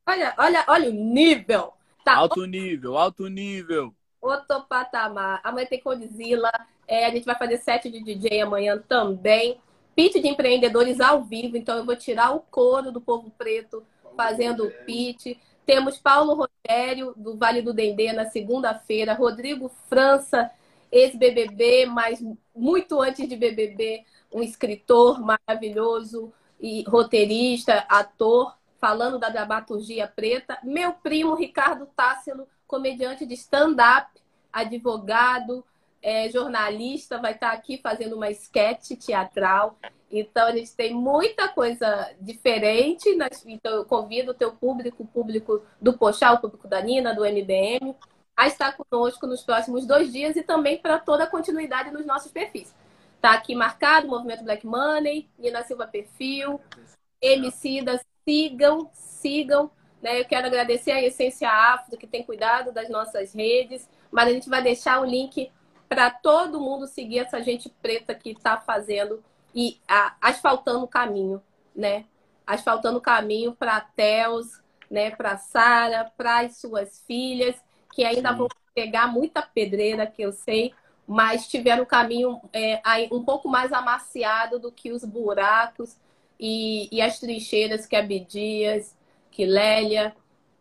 [0.05, 1.73] Olha, olha, olha o nível.
[2.05, 3.91] Tá alto nível, alto nível.
[4.21, 5.41] Outro patamar.
[5.43, 6.51] Amanhã tem Condizila.
[6.87, 9.59] É, a gente vai fazer set de DJ amanhã também.
[9.95, 11.57] Pitch de empreendedores ao vivo.
[11.57, 13.83] Então eu vou tirar o couro do povo preto
[14.15, 15.35] fazendo o pitch
[15.67, 19.13] Temos Paulo Rogério, do Vale do Dendê, na segunda-feira.
[19.13, 20.49] Rodrigo França,
[20.89, 22.23] ex-BBB, mas
[22.55, 30.57] muito antes de BBB, um escritor maravilhoso e roteirista, ator, falando da dramaturgia preta.
[30.63, 34.09] Meu primo Ricardo Tássilo, comediante de stand-up,
[34.53, 35.65] advogado,
[36.07, 39.77] é, jornalista, vai estar aqui fazendo uma esquete teatral.
[40.09, 43.09] Então, a gente tem muita coisa diferente.
[43.45, 47.25] Então, eu convido o teu público, o público do Pochá, o público da Nina, do
[47.25, 47.93] MBM,
[48.37, 52.31] a estar conosco nos próximos dois dias e também para toda a continuidade nos nossos
[52.31, 52.73] perfis.
[53.17, 56.61] Está aqui marcado Movimento Black Money, Nina Silva Perfil,
[57.21, 59.69] Emicida, sigam, sigam.
[60.01, 60.21] Né?
[60.21, 64.47] Eu quero agradecer a Essência Afro, que tem cuidado das nossas redes, mas a gente
[64.47, 65.51] vai deixar o link
[65.87, 69.23] para todo mundo seguir essa gente preta que está fazendo
[69.55, 71.41] e a, asfaltando o caminho,
[71.75, 72.05] né?
[72.45, 75.11] Asfaltando o caminho para Teus, né?
[75.11, 77.55] Para Sara, para as suas filhas,
[77.93, 78.37] que ainda Sim.
[78.37, 80.73] vão pegar muita pedreira, que eu sei,
[81.07, 82.81] mas tiveram o caminho é,
[83.11, 85.95] um pouco mais amaciado do que os buracos
[86.39, 88.95] e, e as trincheiras que Abdias,
[89.31, 90.15] que Lélia,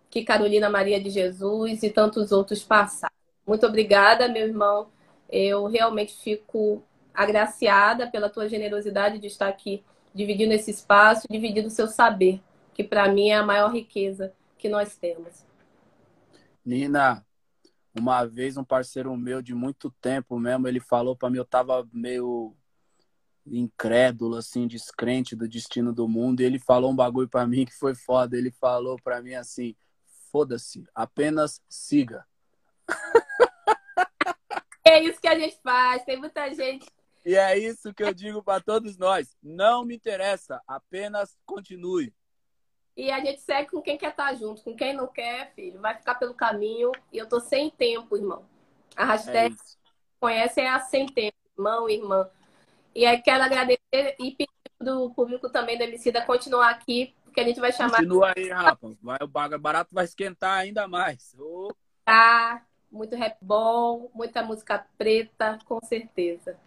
[0.09, 3.15] que Carolina Maria de Jesus e tantos outros passaram.
[3.47, 4.89] Muito obrigada, meu irmão.
[5.29, 9.83] Eu realmente fico agraciada pela tua generosidade de estar aqui
[10.15, 12.41] dividindo esse espaço, dividindo o seu saber,
[12.75, 15.45] que para mim é a maior riqueza que nós temos.
[16.65, 17.25] Nina,
[17.99, 21.87] uma vez um parceiro meu de muito tempo mesmo, ele falou para mim, eu tava
[21.93, 22.55] meio
[23.47, 27.75] incrédulo, assim, descrente do destino do mundo, e ele falou um bagulho para mim que
[27.75, 28.37] foi foda.
[28.37, 29.77] Ele falou para mim assim:
[30.31, 32.27] foda-se, apenas siga.
[34.97, 36.87] É isso que a gente faz, tem muita gente.
[37.23, 39.37] E é isso que eu digo para todos nós.
[39.43, 42.15] Não me interessa, apenas continue.
[42.97, 45.79] E a gente segue com quem quer estar tá junto, com quem não quer, filho,
[45.83, 46.93] vai ficar pelo caminho.
[47.13, 48.47] E eu tô sem tempo, irmão.
[48.97, 49.59] A hashtag é
[50.19, 52.31] conhece é a sem tempo, irmão, irmã.
[52.95, 54.49] E aí quero agradecer e pedir
[54.81, 57.99] do público também da Emicida continuar aqui, porque a gente vai chamar.
[57.99, 58.97] Continua aí, Rafa.
[59.03, 61.37] Vai, o barato vai esquentar ainda mais.
[61.39, 61.69] Oh.
[62.03, 62.65] Tá,
[62.97, 66.59] muito rap bom, muita música preta, com certeza.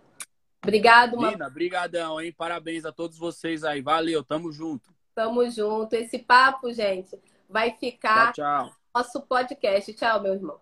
[0.62, 2.32] Obrigado, Nina, brigadão, hein?
[2.32, 3.82] Parabéns a todos vocês aí.
[3.82, 4.94] Valeu, tamo junto.
[5.16, 5.94] Tamo junto.
[5.94, 7.20] Esse papo, gente,
[7.50, 8.66] vai ficar tchau, tchau.
[8.66, 9.94] no nosso podcast.
[9.94, 10.60] Tchau, meu irmão.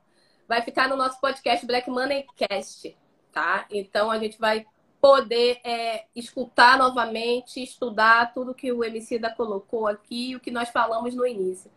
[0.47, 2.95] Vai ficar no nosso podcast Black Money Cast,
[3.31, 3.65] tá?
[3.69, 4.65] Então a gente vai
[5.01, 10.69] poder é, escutar novamente, estudar tudo que o Emicida colocou aqui e o que nós
[10.69, 11.69] falamos no início.